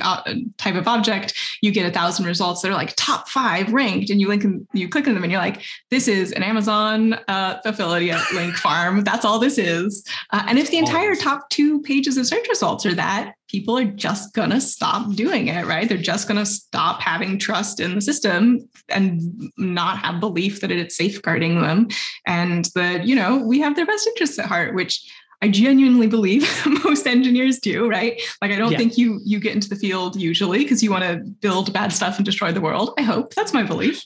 type 0.58 0.76
of 0.76 0.88
object 0.88 1.34
you 1.62 1.72
get 1.72 1.86
a 1.86 1.92
thousand 1.92 2.26
results 2.26 2.62
that 2.62 2.70
are 2.70 2.76
like 2.76 2.94
top 2.96 3.30
five 3.30 3.72
ranked 3.72 4.10
and 4.10 4.20
you 4.20 4.28
link 4.28 4.42
them 4.42 4.68
you 4.74 4.90
click 4.90 5.08
on 5.08 5.14
them 5.14 5.24
and 5.24 5.32
you're 5.32 5.42
like 5.42 5.62
this 5.90 6.08
is 6.08 6.32
an 6.34 6.44
amazon 6.44 7.14
uh, 7.28 7.60
affiliate 7.66 8.20
link 8.34 8.56
farm. 8.56 9.04
That's 9.04 9.26
all 9.26 9.40
this 9.40 9.58
is. 9.58 10.06
Uh, 10.32 10.44
and 10.48 10.60
if 10.60 10.70
the 10.70 10.78
entire 10.78 11.16
top 11.16 11.50
two 11.50 11.82
pages 11.82 12.18
of 12.18 12.28
search 12.28 12.48
results 12.48 12.86
are 12.86 12.96
that 12.96 13.34
people 13.48 13.78
are 13.78 13.86
just 13.86 14.34
going 14.34 14.50
to 14.50 14.62
stop 14.62 15.12
doing 15.14 15.48
it 15.48 15.66
right? 15.66 15.88
They're 15.88 15.98
just 15.98 16.28
going 16.28 16.40
to 16.40 16.46
stop 16.46 17.02
having 17.02 17.38
trust 17.38 17.80
in 17.80 17.96
the 17.96 18.02
system 18.02 18.70
and 18.90 19.52
not 19.58 19.98
have 20.00 20.20
belief 20.20 20.62
that 20.62 20.72
it's 20.72 20.96
safeguarding 20.96 21.62
them 21.62 21.88
and 22.26 22.66
that 22.76 23.06
you 23.06 23.16
know 23.16 23.38
we 23.38 23.60
have 23.60 23.76
their 23.76 23.86
best 23.86 24.08
interests 24.08 24.40
at 24.40 24.46
heart 24.46 24.74
which 24.74 25.12
I 25.42 25.50
genuinely 25.50 26.08
believe 26.08 26.48
most 26.84 27.08
engineers 27.08 27.60
do, 27.60 27.90
right? 27.90 28.22
Like 28.42 28.52
I 28.52 28.58
don't 28.58 28.72
yeah. 28.72 28.78
think 28.78 28.98
you 28.98 29.20
you 29.24 29.40
get 29.40 29.54
into 29.54 29.70
the 29.70 29.76
field 29.76 30.16
usually 30.16 30.60
because 30.60 30.84
you 30.84 30.92
want 30.92 31.04
to 31.04 31.18
build 31.42 31.74
bad 31.74 31.92
stuff 31.92 32.18
and 32.18 32.26
destroy 32.26 32.52
the 32.52 32.62
world. 32.62 32.94
I 32.98 33.02
hope 33.02 33.34
that's 33.34 33.54
my 33.54 33.64
belief. 33.64 34.04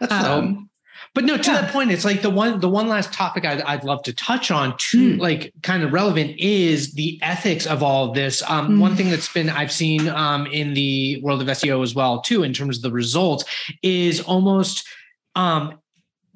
That's 0.00 0.12
um, 0.12 0.68
but 1.14 1.24
no, 1.24 1.36
to 1.36 1.50
yeah. 1.50 1.62
that 1.62 1.72
point, 1.72 1.90
it's 1.90 2.04
like 2.04 2.22
the 2.22 2.30
one 2.30 2.60
the 2.60 2.68
one 2.68 2.86
last 2.86 3.12
topic 3.12 3.44
I'd, 3.44 3.62
I'd 3.62 3.84
love 3.84 4.02
to 4.04 4.12
touch 4.12 4.50
on, 4.50 4.76
too, 4.78 5.16
mm. 5.16 5.20
like 5.20 5.52
kind 5.62 5.82
of 5.82 5.92
relevant, 5.92 6.38
is 6.38 6.92
the 6.92 7.18
ethics 7.22 7.66
of 7.66 7.82
all 7.82 8.08
of 8.08 8.14
this. 8.14 8.42
Um, 8.48 8.76
mm. 8.76 8.80
One 8.80 8.94
thing 8.94 9.10
that's 9.10 9.32
been 9.32 9.48
I've 9.48 9.72
seen 9.72 10.08
um, 10.08 10.46
in 10.46 10.74
the 10.74 11.20
world 11.22 11.40
of 11.40 11.48
SEO 11.48 11.82
as 11.82 11.94
well, 11.94 12.20
too, 12.20 12.42
in 12.42 12.52
terms 12.52 12.76
of 12.76 12.82
the 12.82 12.92
results, 12.92 13.44
is 13.82 14.20
almost 14.20 14.86
um, 15.34 15.80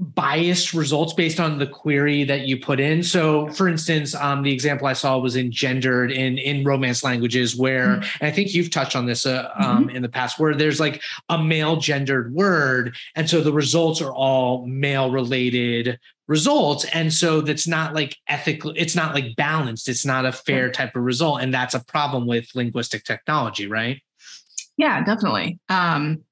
biased 0.03 0.75
results 0.75 1.12
based 1.12 1.38
on 1.38 1.59
the 1.59 1.67
query 1.67 2.25
that 2.25 2.49
you 2.49 2.59
put 2.59 2.81
in. 2.81 3.03
So, 3.03 3.49
for 3.51 3.69
instance, 3.69 4.15
um, 4.15 4.43
the 4.43 4.53
example 4.53 4.87
I 4.87 4.93
saw 4.95 5.19
was 5.19 5.37
in 5.37 5.53
gendered 5.53 6.11
in 6.11 6.38
in 6.38 6.65
romance 6.65 7.05
languages, 7.05 7.57
where 7.57 7.99
mm-hmm. 7.99 8.25
I 8.25 8.31
think 8.31 8.53
you've 8.53 8.71
touched 8.71 8.97
on 8.97 9.07
this 9.07 9.25
uh, 9.25 9.51
um, 9.55 9.87
mm-hmm. 9.87 9.97
in 9.97 10.03
the 10.03 10.09
past, 10.09 10.38
where 10.38 10.55
there's 10.55 10.81
like 10.81 11.01
a 11.29 11.43
male 11.43 11.77
gendered 11.77 12.35
word, 12.35 12.97
and 13.15 13.31
so 13.31 13.41
the 13.41 13.53
results 13.53 14.01
are 14.01 14.12
all 14.12 14.67
male 14.67 15.11
related 15.11 15.99
results, 16.27 16.85
and 16.87 17.12
so 17.12 17.41
that's 17.41 17.69
not 17.69 17.95
like 17.95 18.17
ethical. 18.27 18.73
It's 18.77 18.97
not 18.97 19.15
like 19.15 19.37
balanced. 19.37 19.88
It's 19.88 20.05
not 20.05 20.25
a 20.25 20.33
fair 20.33 20.71
type 20.71 20.97
of 20.97 21.03
result, 21.03 21.43
and 21.43 21.55
that's 21.55 21.75
a 21.75 21.85
problem 21.85 22.27
with 22.27 22.49
linguistic 22.55 23.05
technology, 23.05 23.69
right? 23.69 24.03
Yeah, 24.77 25.05
definitely. 25.05 25.61
Um, 25.69 26.23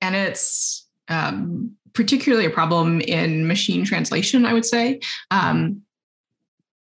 and 0.00 0.14
it's 0.14 0.86
um, 1.08 1.76
particularly 1.94 2.44
a 2.44 2.50
problem 2.50 3.00
in 3.00 3.46
machine 3.46 3.84
translation, 3.84 4.44
I 4.44 4.52
would 4.52 4.64
say. 4.64 5.00
Um, 5.30 5.82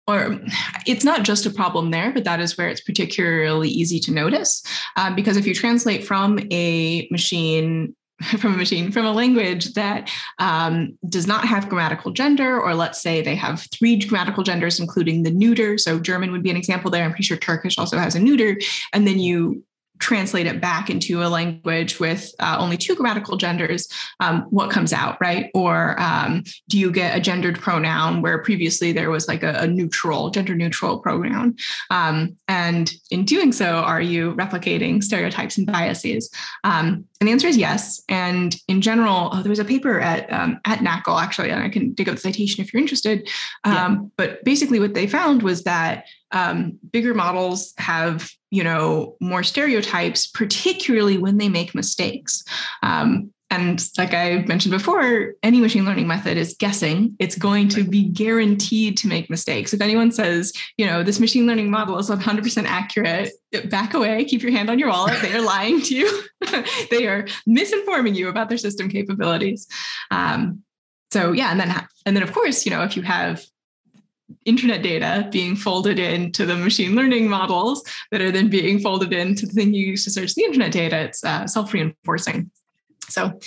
or 0.09 0.41
it's 0.87 1.05
not 1.05 1.25
just 1.25 1.47
a 1.47 1.51
problem 1.51 1.91
there, 1.91 2.13
but 2.13 2.25
that 2.25 2.39
is 2.41 2.57
where 2.57 2.69
it's 2.69 2.81
particularly 2.81 3.69
easy 3.69 3.99
to 4.01 4.13
notice. 4.13 4.63
Um, 4.97 5.17
because 5.17 5.37
if 5.37 5.47
you 5.47 5.55
translate 5.55 6.05
from 6.05 6.39
a 6.53 7.09
machine 7.11 7.95
from 8.39 8.55
a 8.55 8.57
machine 8.57 8.91
from 8.91 9.05
a 9.05 9.13
language 9.13 9.75
that 9.75 10.11
um, 10.39 10.97
does 11.09 11.27
not 11.27 11.45
have 11.45 11.69
grammatical 11.69 12.13
gender 12.13 12.59
or 12.59 12.75
let's 12.75 13.01
say 13.03 13.21
they 13.21 13.35
have 13.35 13.67
three 13.73 13.99
grammatical 13.99 14.43
genders 14.43 14.81
including 14.81 15.23
the 15.23 15.31
neuter 15.31 15.77
so 15.77 16.01
german 16.01 16.33
would 16.33 16.43
be 16.43 16.49
an 16.49 16.57
example 16.57 16.91
there 16.91 17.05
i'm 17.05 17.11
pretty 17.11 17.25
sure 17.25 17.37
turkish 17.37 17.77
also 17.77 17.99
has 17.99 18.15
a 18.15 18.19
neuter 18.19 18.57
and 18.95 19.07
then 19.07 19.19
you 19.19 19.63
translate 19.99 20.47
it 20.47 20.61
back 20.61 20.91
into 20.91 21.23
a 21.23 21.29
language 21.29 21.99
with 22.01 22.35
uh, 22.39 22.57
only 22.59 22.77
two 22.77 22.95
grammatical 22.95 23.37
genders, 23.37 23.89
um, 24.21 24.43
what 24.51 24.71
comes 24.71 24.93
out, 24.93 25.17
right? 25.21 25.51
Or 25.55 26.01
um, 26.01 26.45
do 26.69 26.79
you 26.79 26.91
get 26.91 27.17
a 27.17 27.21
gendered 27.21 27.59
pronoun 27.59 28.23
where 28.23 28.43
previously 28.43 28.93
there 28.93 29.11
was 29.11 29.29
like 29.29 29.43
a, 29.43 29.53
a 29.61 29.67
neutral, 29.67 30.31
gender 30.31 30.55
neutral 30.55 30.99
pronoun? 30.99 31.57
Um, 31.91 32.37
and 32.49 32.93
in 33.11 33.25
doing 33.25 33.53
so, 33.53 33.67
are 33.67 34.01
you 34.01 34.35
replicating 34.35 35.03
stereotypes 35.03 35.59
and 35.59 35.67
biases? 35.67 36.31
Um, 36.65 37.07
and 37.21 37.29
the 37.29 37.33
answer 37.33 37.49
is 37.49 37.57
yes. 37.57 38.03
And 38.09 38.55
in 38.69 38.81
general, 38.81 39.31
oh, 39.33 39.43
there 39.43 39.51
was 39.51 39.59
a 39.59 39.65
paper 39.65 40.01
at 40.01 40.31
um, 40.33 40.61
at 40.67 40.81
NAACL 40.81 41.23
actually, 41.23 41.51
and 41.51 41.63
I 41.63 41.69
can 41.69 41.93
dig 41.95 42.09
up 42.09 42.17
the 42.17 42.21
citation 42.21 42.63
if 42.63 42.73
you're 42.73 42.81
interested. 42.81 43.29
Yeah. 43.65 43.87
Um, 43.87 44.13
but 44.17 44.45
basically, 44.45 44.81
what 44.81 44.95
they 44.95 45.07
found 45.07 45.43
was 45.43 45.65
that 45.65 46.05
um, 46.33 46.79
bigger 46.93 47.15
models 47.15 47.73
have 47.79 48.31
you 48.51 48.65
know 48.65 49.17
more 49.21 49.43
stereotypes 49.43 50.27
particularly 50.27 51.19
when 51.19 51.39
they 51.39 51.49
make 51.49 51.75
mistakes 51.75 52.43
um, 52.83 53.31
and 53.49 53.89
like 53.97 54.13
I 54.13 54.45
mentioned 54.49 54.73
before, 54.73 55.35
any 55.43 55.61
machine 55.61 55.85
learning 55.85 56.09
method 56.09 56.37
is 56.37 56.57
guessing. 56.59 57.15
It's 57.21 57.37
going 57.37 57.69
to 57.71 57.85
be 57.85 58.03
guaranteed 58.03 58.97
to 58.99 59.09
make 59.09 59.31
mistakes. 59.31 59.73
If 59.73 59.81
anyone 59.81 60.11
says, 60.11 60.53
you 60.77 60.85
know, 60.85 61.05
this 61.05 61.21
machine 61.21 61.47
learning 61.47 61.71
model 61.71 61.97
is 61.99 62.11
100% 62.11 62.65
accurate, 62.65 63.31
back 63.71 63.95
away, 63.95 64.25
keep 64.25 64.43
your 64.43 64.51
hand 64.51 64.69
on 64.69 64.81
your 64.81 64.89
wallet. 64.89 65.23
They 65.23 65.33
are 65.33 65.41
lying 65.41 65.81
to 65.83 65.95
you. 65.95 66.23
they 66.91 67.07
are 67.07 67.27
misinforming 67.49 68.17
you 68.17 68.29
about 68.29 68.49
their 68.49 68.59
system 68.59 68.89
capabilities. 68.89 69.69
Um, 70.11 70.63
so 71.13 71.31
yeah, 71.31 71.53
and 71.53 71.61
then 71.61 71.87
and 72.05 72.17
then 72.17 72.25
of 72.25 72.33
course, 72.33 72.67
you 72.67 72.71
know, 72.71 72.83
if 72.83 72.97
you 72.97 73.03
have 73.03 73.45
internet 74.45 74.83
data 74.83 75.29
being 75.31 75.57
folded 75.57 75.99
into 75.99 76.47
the 76.47 76.57
machine 76.57 76.95
learning 76.95 77.29
models 77.29 77.83
that 78.11 78.21
are 78.21 78.31
then 78.31 78.49
being 78.49 78.79
folded 78.81 79.13
into 79.13 79.47
the 79.47 79.53
thing 79.53 79.73
you 79.73 79.87
use 79.87 80.05
to 80.05 80.11
search 80.11 80.35
the 80.35 80.45
internet 80.45 80.73
data, 80.73 80.99
it's 80.99 81.23
uh, 81.25 81.47
self-reinforcing. 81.47 82.51
So, 83.09 83.39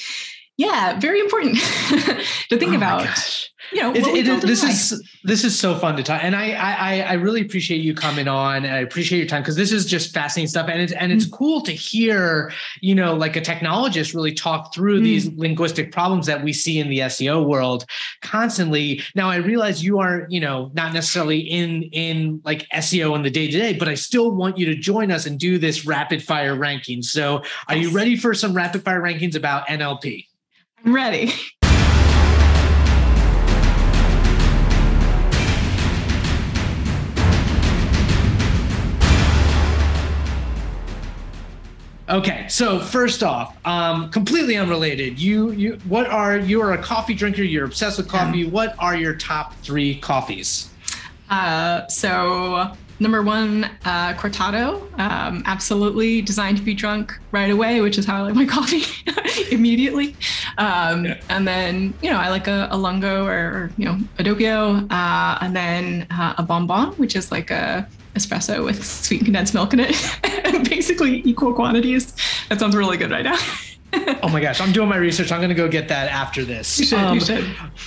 yeah, 0.57 0.99
very 0.99 1.19
important 1.19 1.57
to 2.49 2.57
think 2.57 2.73
oh 2.73 2.77
about 2.77 3.48
you 3.71 3.81
know, 3.81 3.93
it, 3.93 4.27
it, 4.27 4.41
this 4.41 4.63
is 4.63 5.03
this 5.23 5.43
is 5.43 5.57
so 5.57 5.75
fun 5.75 5.95
to 5.97 6.03
talk, 6.03 6.23
and 6.23 6.35
I 6.35 6.51
I 6.53 6.99
I 7.01 7.13
really 7.13 7.41
appreciate 7.41 7.81
you 7.81 7.93
coming 7.93 8.27
on. 8.27 8.65
I 8.65 8.79
appreciate 8.79 9.19
your 9.19 9.27
time 9.27 9.41
because 9.41 9.55
this 9.55 9.71
is 9.71 9.85
just 9.85 10.13
fascinating 10.13 10.47
stuff, 10.49 10.69
and 10.69 10.81
it's 10.81 10.93
and 10.93 11.11
it's 11.11 11.25
mm. 11.25 11.31
cool 11.31 11.61
to 11.61 11.71
hear 11.71 12.51
you 12.81 12.95
know 12.95 13.15
like 13.15 13.35
a 13.35 13.41
technologist 13.41 14.15
really 14.15 14.33
talk 14.33 14.73
through 14.73 15.01
mm. 15.01 15.03
these 15.03 15.31
linguistic 15.33 15.91
problems 15.91 16.25
that 16.25 16.43
we 16.43 16.53
see 16.53 16.79
in 16.79 16.89
the 16.89 16.99
SEO 16.99 17.45
world 17.45 17.85
constantly. 18.21 19.01
Now 19.15 19.29
I 19.29 19.37
realize 19.37 19.83
you 19.83 19.99
are 19.99 20.25
you 20.29 20.39
know 20.39 20.71
not 20.73 20.93
necessarily 20.93 21.39
in 21.39 21.83
in 21.83 22.41
like 22.43 22.67
SEO 22.69 23.15
in 23.15 23.21
the 23.21 23.31
day 23.31 23.51
to 23.51 23.57
day, 23.57 23.73
but 23.73 23.87
I 23.87 23.95
still 23.95 24.31
want 24.31 24.57
you 24.57 24.65
to 24.67 24.75
join 24.75 25.11
us 25.11 25.25
and 25.25 25.39
do 25.39 25.57
this 25.57 25.85
rapid 25.85 26.23
fire 26.23 26.55
ranking. 26.55 27.01
So 27.01 27.43
are 27.67 27.75
you 27.75 27.91
ready 27.91 28.15
for 28.15 28.33
some 28.33 28.53
rapid 28.53 28.83
fire 28.83 29.01
rankings 29.01 29.35
about 29.35 29.67
NLP? 29.67 30.25
I'm 30.85 30.95
ready. 30.95 31.31
Okay, 42.09 42.47
so 42.49 42.79
first 42.79 43.21
off, 43.21 43.55
um, 43.65 44.09
completely 44.09 44.57
unrelated. 44.57 45.19
You, 45.19 45.51
you, 45.51 45.73
what 45.87 46.07
are 46.07 46.39
you 46.39 46.59
are 46.59 46.73
a 46.73 46.77
coffee 46.81 47.13
drinker? 47.13 47.43
You're 47.43 47.65
obsessed 47.65 47.99
with 47.99 48.07
coffee. 48.07 48.39
Yeah. 48.39 48.49
What 48.49 48.73
are 48.79 48.97
your 48.97 49.13
top 49.13 49.53
three 49.57 49.99
coffees? 49.99 50.71
Uh, 51.29 51.85
so 51.87 52.71
number 52.99 53.21
one, 53.21 53.65
uh, 53.85 54.13
cortado, 54.13 54.81
um, 54.99 55.43
absolutely 55.45 56.23
designed 56.23 56.57
to 56.57 56.63
be 56.63 56.73
drunk 56.73 57.13
right 57.31 57.51
away, 57.51 57.79
which 57.81 57.99
is 57.99 58.07
how 58.07 58.17
I 58.17 58.21
like 58.21 58.33
my 58.33 58.45
coffee 58.57 58.85
immediately. 59.51 60.15
Um, 60.57 61.05
yeah. 61.05 61.21
And 61.29 61.47
then 61.47 61.93
you 62.01 62.09
know 62.09 62.17
I 62.17 62.29
like 62.29 62.47
a, 62.47 62.69
a 62.71 62.77
lungo 62.77 63.27
or, 63.27 63.31
or, 63.31 63.71
you 63.77 63.85
know 63.85 63.99
a 64.17 64.23
doppio, 64.23 64.91
uh, 64.91 65.37
and 65.41 65.55
then 65.55 66.07
uh, 66.09 66.33
a 66.39 66.43
bonbon, 66.43 66.93
which 66.93 67.15
is 67.15 67.31
like 67.31 67.51
a 67.51 67.87
espresso 68.15 68.63
with 68.63 68.85
sweet 68.85 69.23
condensed 69.23 69.53
milk 69.53 69.73
in 69.73 69.79
it, 69.81 69.95
basically 70.69 71.21
equal 71.25 71.53
quantities. 71.53 72.13
That 72.49 72.59
sounds 72.59 72.75
really 72.75 72.97
good 72.97 73.11
right 73.11 73.23
now. 73.23 73.37
oh 74.23 74.29
my 74.29 74.39
gosh, 74.39 74.61
I'm 74.61 74.71
doing 74.71 74.89
my 74.89 74.97
research. 74.97 75.31
I'm 75.31 75.39
going 75.39 75.49
to 75.49 75.55
go 75.55 75.67
get 75.67 75.87
that 75.87 76.11
after 76.11 76.45
this. 76.45 76.79
You 76.79 76.85
should, 76.85 76.99
um, 76.99 77.15
you 77.15 77.21
should. 77.21 77.43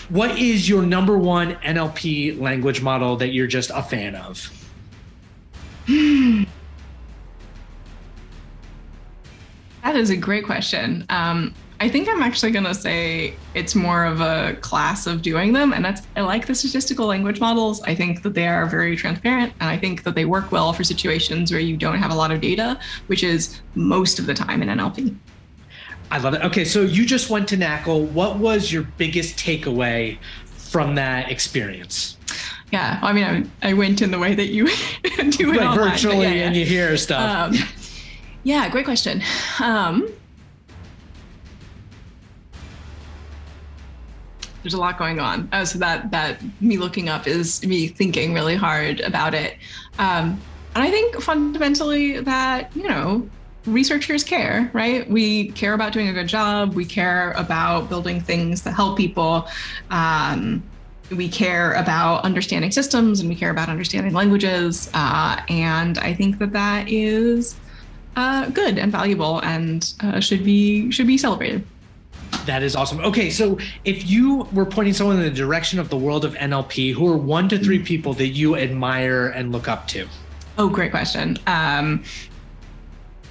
What 0.09 0.39
is 0.39 0.69
your 0.69 0.83
number 0.83 1.17
one 1.17 1.55
NLP 1.57 2.41
language 2.41 2.83
model 2.83 3.17
that 3.17 3.29
you're 3.29 3.47
just 3.47 3.71
a 3.71 3.83
fan 3.83 4.17
of? 4.17 4.51
that 9.83 9.97
is 9.97 10.11
a 10.11 10.17
great 10.17 10.45
question. 10.45 11.07
Um, 11.09 11.55
I 11.83 11.89
think 11.89 12.09
I'm 12.09 12.23
actually 12.23 12.53
going 12.53 12.65
to 12.67 12.77
say 12.77 13.35
it's 13.57 13.75
more 13.75 14.05
of 14.05 14.21
a 14.21 14.55
class 14.61 15.09
of 15.09 15.21
doing 15.21 15.53
them. 15.53 15.73
And 15.73 15.85
that's, 15.85 16.03
I 16.15 16.21
like 16.21 16.47
the 16.47 16.55
statistical 16.55 17.07
language 17.07 17.41
models. 17.41 17.83
I 17.83 17.93
think 17.93 18.23
that 18.23 18.35
they 18.35 18.47
are 18.47 18.67
very 18.67 18.95
transparent. 18.95 19.53
And 19.59 19.69
I 19.69 19.77
think 19.79 20.05
that 20.05 20.15
they 20.15 20.25
work 20.25 20.53
well 20.53 20.73
for 20.73 20.85
situations 20.85 21.51
where 21.51 21.61
you 21.61 21.77
don't 21.77 21.99
have 21.99 22.13
a 22.13 22.15
lot 22.15 22.31
of 22.31 22.41
data, 22.41 22.79
which 23.09 23.25
is 23.25 23.61
most 23.75 24.21
of 24.21 24.27
the 24.27 24.35
time 24.35 24.63
in 24.63 24.69
NLP. 24.69 25.17
I 26.13 26.19
love 26.19 26.35
it. 26.35 26.43
Okay. 26.43 26.65
So 26.65 26.83
you 26.83 27.05
just 27.05 27.31
went 27.31 27.49
to 27.49 27.57
NAACL. 27.57 28.13
What 28.13 28.37
was 28.39 28.71
your 28.71 28.85
biggest 28.97 29.37
takeaway 29.37 30.19
from 30.45 30.95
that 30.95 31.33
experience? 31.33 32.17
Yeah. 32.71 33.01
I 33.03 33.13
mean, 33.13 33.51
I, 33.61 33.71
I 33.71 33.73
went 33.73 34.03
in 34.03 34.13
the 34.13 34.21
way 34.21 34.37
that 34.37 34.51
you 34.51 34.67
do 35.03 35.53
it 35.53 35.57
like 35.57 35.61
online, 35.63 35.91
virtually 35.91 36.27
yeah, 36.27 36.33
yeah. 36.33 36.47
and 36.47 36.55
you 36.55 36.65
hear 36.65 36.97
stuff. 36.97 37.51
Um, 37.59 37.69
yeah. 38.45 38.69
Great 38.69 38.85
question. 38.85 39.21
Um, 39.61 40.09
there's 44.63 44.75
a 44.75 44.81
lot 44.81 44.99
going 44.99 45.21
on. 45.21 45.49
Uh, 45.53 45.65
so 45.65 45.79
that 45.79 46.11
that 46.11 46.41
me 46.61 46.77
looking 46.77 47.09
up 47.09 47.27
is 47.27 47.65
me 47.67 47.89
thinking 47.89 48.33
really 48.33 48.57
hard 48.57 49.01
about 49.01 49.35
it. 49.35 49.57
Um, 49.99 50.41
and 50.75 50.83
I 50.83 50.91
think 50.91 51.21
fundamentally 51.21 52.21
that 52.21 52.75
you 52.77 52.89
know 52.89 53.29
researchers 53.67 54.25
care, 54.25 54.71
right? 54.73 55.09
We 55.09 55.51
care 55.53 55.75
about 55.75 55.93
doing 55.93 56.09
a 56.09 56.13
good 56.13 56.29
job. 56.29 56.75
We 56.75 56.85
care 56.85 57.33
about 57.33 57.89
building 57.89 58.21
things 58.21 58.63
that 58.63 58.73
help 58.73 58.97
people. 58.97 59.49
Um, 59.91 60.63
we 61.11 61.29
care 61.29 61.75
about 61.75 62.25
understanding 62.25 62.71
systems 62.71 63.21
and 63.21 63.29
we 63.29 63.35
care 63.35 63.51
about 63.51 63.69
understanding 63.69 64.15
languages. 64.15 64.91
Uh, 64.95 65.41
and 65.49 65.99
I 65.99 66.15
think 66.15 66.39
that 66.39 66.53
that 66.53 66.89
is 66.89 67.55
uh, 68.17 68.49
good 68.51 68.79
and 68.79 68.91
valuable 68.91 69.41
and 69.41 69.93
uh, 70.01 70.21
should 70.21 70.45
be 70.45 70.91
should 70.91 71.07
be 71.07 71.19
celebrated. 71.19 71.67
That 72.47 72.63
is 72.63 72.75
awesome. 72.75 73.01
Okay, 73.01 73.31
so 73.31 73.59
if 73.85 74.09
you 74.09 74.49
were 74.53 74.67
pointing 74.67 74.95
someone 74.95 75.17
in 75.17 75.23
the 75.23 75.31
direction 75.31 75.79
of 75.79 75.89
the 75.89 75.97
world 75.97 76.25
of 76.25 76.35
NLP, 76.35 76.93
who 76.93 77.11
are 77.13 77.17
one 77.17 77.49
to 77.49 77.59
three 77.59 77.79
people 77.79 78.15
that 78.15 78.29
you 78.29 78.57
admire 78.57 79.29
and 79.29 79.53
look 79.53 79.69
up 79.69 79.87
to? 79.89 80.09
Oh, 80.59 80.69
great 80.69 80.91
question. 80.91 81.39
Um, 81.47 82.03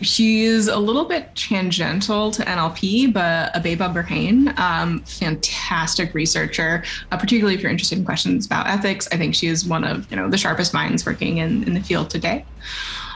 she's 0.01 0.67
a 0.67 0.77
little 0.77 1.05
bit 1.05 1.35
tangential 1.35 2.31
to 2.31 2.43
NLP, 2.43 3.13
but 3.13 3.53
Abeba 3.53 3.93
Birhane, 3.93 4.57
um, 4.57 5.01
fantastic 5.03 6.13
researcher, 6.13 6.83
uh, 7.11 7.17
particularly 7.17 7.55
if 7.55 7.61
you're 7.61 7.71
interested 7.71 7.97
in 7.97 8.05
questions 8.05 8.45
about 8.45 8.67
ethics. 8.67 9.07
I 9.11 9.17
think 9.17 9.35
she 9.35 9.47
is 9.47 9.65
one 9.65 9.83
of 9.83 10.09
you 10.09 10.17
know 10.17 10.29
the 10.29 10.37
sharpest 10.37 10.73
minds 10.73 11.05
working 11.05 11.37
in, 11.37 11.63
in 11.63 11.73
the 11.73 11.81
field 11.81 12.09
today. 12.09 12.45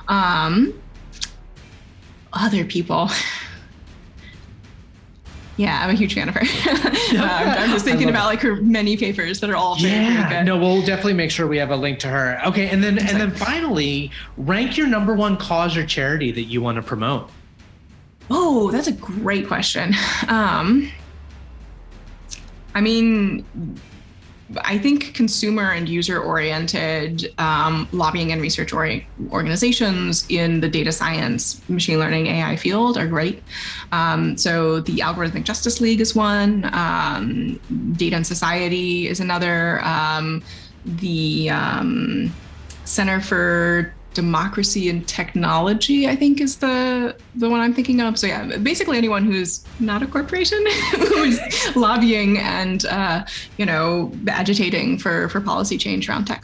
Um, 0.07 0.79
other 2.33 2.65
people. 2.65 3.09
Yeah, 5.57 5.81
I'm 5.81 5.89
a 5.89 5.93
huge 5.93 6.13
fan 6.13 6.27
of 6.27 6.35
her. 6.35 6.41
um, 7.17 7.29
I'm 7.29 7.71
just 7.71 7.85
thinking 7.85 8.09
about 8.09 8.25
like 8.25 8.41
her 8.41 8.57
many 8.57 8.97
papers 8.97 9.39
that 9.39 9.49
are 9.49 9.55
all 9.55 9.75
very, 9.79 9.93
yeah. 9.93 10.43
No, 10.43 10.57
we'll 10.57 10.85
definitely 10.85 11.13
make 11.13 11.31
sure 11.31 11.47
we 11.47 11.57
have 11.57 11.71
a 11.71 11.75
link 11.75 11.99
to 11.99 12.07
her. 12.07 12.39
Okay, 12.45 12.69
and 12.69 12.83
then 12.83 12.99
and 12.99 13.19
then 13.19 13.31
finally, 13.31 14.11
rank 14.37 14.77
your 14.77 14.87
number 14.87 15.13
one 15.13 15.37
cause 15.37 15.77
or 15.77 15.85
charity 15.85 16.31
that 16.31 16.43
you 16.43 16.61
want 16.61 16.75
to 16.75 16.81
promote. 16.81 17.29
Oh, 18.29 18.71
that's 18.71 18.87
a 18.87 18.93
great 18.93 19.47
question. 19.47 19.93
Um, 20.27 20.91
I 22.73 22.81
mean, 22.81 23.45
I 24.57 24.77
think 24.77 25.15
consumer 25.15 25.71
and 25.71 25.89
user 25.89 26.21
oriented 26.21 27.33
um, 27.39 27.87
lobbying 27.91 28.31
and 28.31 28.41
research 28.41 28.73
or- 28.73 29.01
organizations 29.31 30.25
in 30.29 30.61
the 30.61 30.69
data 30.69 30.91
science, 30.91 31.67
machine 31.67 31.97
learning, 31.97 32.27
AI 32.27 32.55
field 32.55 32.97
are 32.97 33.07
great. 33.07 33.41
Um, 33.91 34.37
so 34.37 34.81
the 34.81 34.97
Algorithmic 34.97 35.45
Justice 35.45 35.81
League 35.81 35.99
is 35.99 36.15
one, 36.15 36.69
um, 36.73 37.59
Data 37.95 38.17
and 38.17 38.27
Society 38.27 39.07
is 39.07 39.19
another, 39.19 39.83
um, 39.83 40.43
the 40.85 41.49
um, 41.49 42.31
Center 42.83 43.19
for 43.19 43.94
democracy 44.15 44.89
and 44.89 45.07
technology 45.07 46.07
i 46.07 46.15
think 46.15 46.41
is 46.41 46.57
the 46.57 47.15
the 47.35 47.49
one 47.49 47.59
i'm 47.59 47.73
thinking 47.73 48.01
of. 48.01 48.17
So 48.17 48.27
yeah 48.27 48.57
basically 48.57 48.97
anyone 48.97 49.25
who's 49.25 49.63
not 49.79 50.01
a 50.01 50.07
corporation 50.07 50.65
who's 50.91 51.39
lobbying 51.75 52.39
and 52.39 52.85
uh, 52.85 53.25
you 53.57 53.65
know 53.65 54.11
agitating 54.27 54.97
for 54.97 55.29
for 55.29 55.41
policy 55.41 55.77
change 55.77 56.09
around 56.09 56.25
tech 56.25 56.43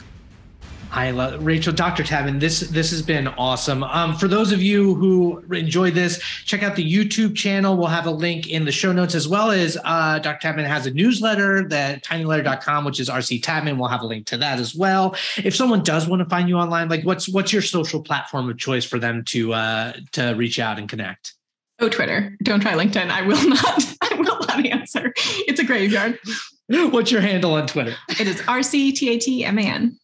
I 0.94 1.10
love 1.10 1.44
Rachel, 1.44 1.72
Dr. 1.72 2.02
Tatman. 2.02 2.38
This 2.38 2.60
this 2.60 2.90
has 2.90 3.00
been 3.00 3.26
awesome. 3.26 3.82
Um, 3.82 4.14
for 4.14 4.28
those 4.28 4.52
of 4.52 4.60
you 4.60 4.94
who 4.94 5.38
enjoyed 5.50 5.94
this, 5.94 6.20
check 6.44 6.62
out 6.62 6.76
the 6.76 6.84
YouTube 6.84 7.34
channel. 7.34 7.78
We'll 7.78 7.86
have 7.86 8.04
a 8.04 8.10
link 8.10 8.50
in 8.50 8.66
the 8.66 8.72
show 8.72 8.92
notes 8.92 9.14
as 9.14 9.26
well 9.26 9.50
as 9.50 9.78
uh, 9.84 10.18
Dr. 10.18 10.48
Tatman 10.48 10.66
has 10.66 10.84
a 10.84 10.90
newsletter 10.90 11.66
that 11.68 12.04
tinyletter.com, 12.04 12.84
which 12.84 13.00
is 13.00 13.08
RC 13.08 13.40
Tatman. 13.40 13.78
We'll 13.78 13.88
have 13.88 14.02
a 14.02 14.06
link 14.06 14.26
to 14.26 14.36
that 14.36 14.58
as 14.58 14.74
well. 14.74 15.16
If 15.42 15.56
someone 15.56 15.82
does 15.82 16.06
want 16.06 16.20
to 16.20 16.28
find 16.28 16.46
you 16.46 16.56
online, 16.56 16.90
like 16.90 17.04
what's 17.04 17.26
what's 17.26 17.54
your 17.54 17.62
social 17.62 18.02
platform 18.02 18.50
of 18.50 18.58
choice 18.58 18.84
for 18.84 18.98
them 18.98 19.24
to 19.28 19.54
uh, 19.54 19.92
to 20.12 20.34
reach 20.34 20.58
out 20.58 20.78
and 20.78 20.90
connect? 20.90 21.32
Oh, 21.78 21.88
Twitter. 21.88 22.36
Don't 22.42 22.60
try 22.60 22.74
LinkedIn. 22.74 23.08
I 23.08 23.22
will 23.22 23.48
not. 23.48 23.96
I 24.02 24.14
will 24.14 24.46
not 24.46 24.66
answer. 24.66 25.14
It's 25.48 25.58
a 25.58 25.64
graveyard. 25.64 26.18
What's 26.68 27.10
your 27.10 27.22
handle 27.22 27.54
on 27.54 27.66
Twitter? 27.66 27.94
It 28.20 28.28
is 28.28 28.40
RCTATMAN. 28.42 29.96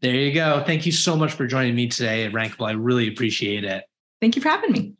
There 0.00 0.14
you 0.14 0.32
go. 0.32 0.62
Thank 0.64 0.86
you 0.86 0.92
so 0.92 1.16
much 1.16 1.32
for 1.32 1.46
joining 1.46 1.74
me 1.74 1.88
today 1.88 2.24
at 2.24 2.32
Rankable. 2.32 2.68
I 2.68 2.72
really 2.72 3.08
appreciate 3.08 3.64
it. 3.64 3.84
Thank 4.20 4.36
you 4.36 4.42
for 4.42 4.48
having 4.48 4.72
me. 4.72 4.94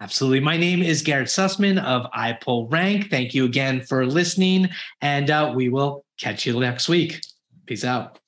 Absolutely. 0.00 0.40
My 0.40 0.58
name 0.58 0.82
is 0.82 1.00
Garrett 1.00 1.28
Sussman 1.28 1.82
of 1.82 2.10
iPullRank. 2.12 3.08
Thank 3.08 3.32
you 3.32 3.46
again 3.46 3.80
for 3.80 4.04
listening, 4.04 4.68
and 5.00 5.30
uh, 5.30 5.52
we 5.54 5.70
will 5.70 6.04
catch 6.18 6.44
you 6.44 6.60
next 6.60 6.88
week. 6.88 7.22
Peace 7.64 7.84
out. 7.84 8.18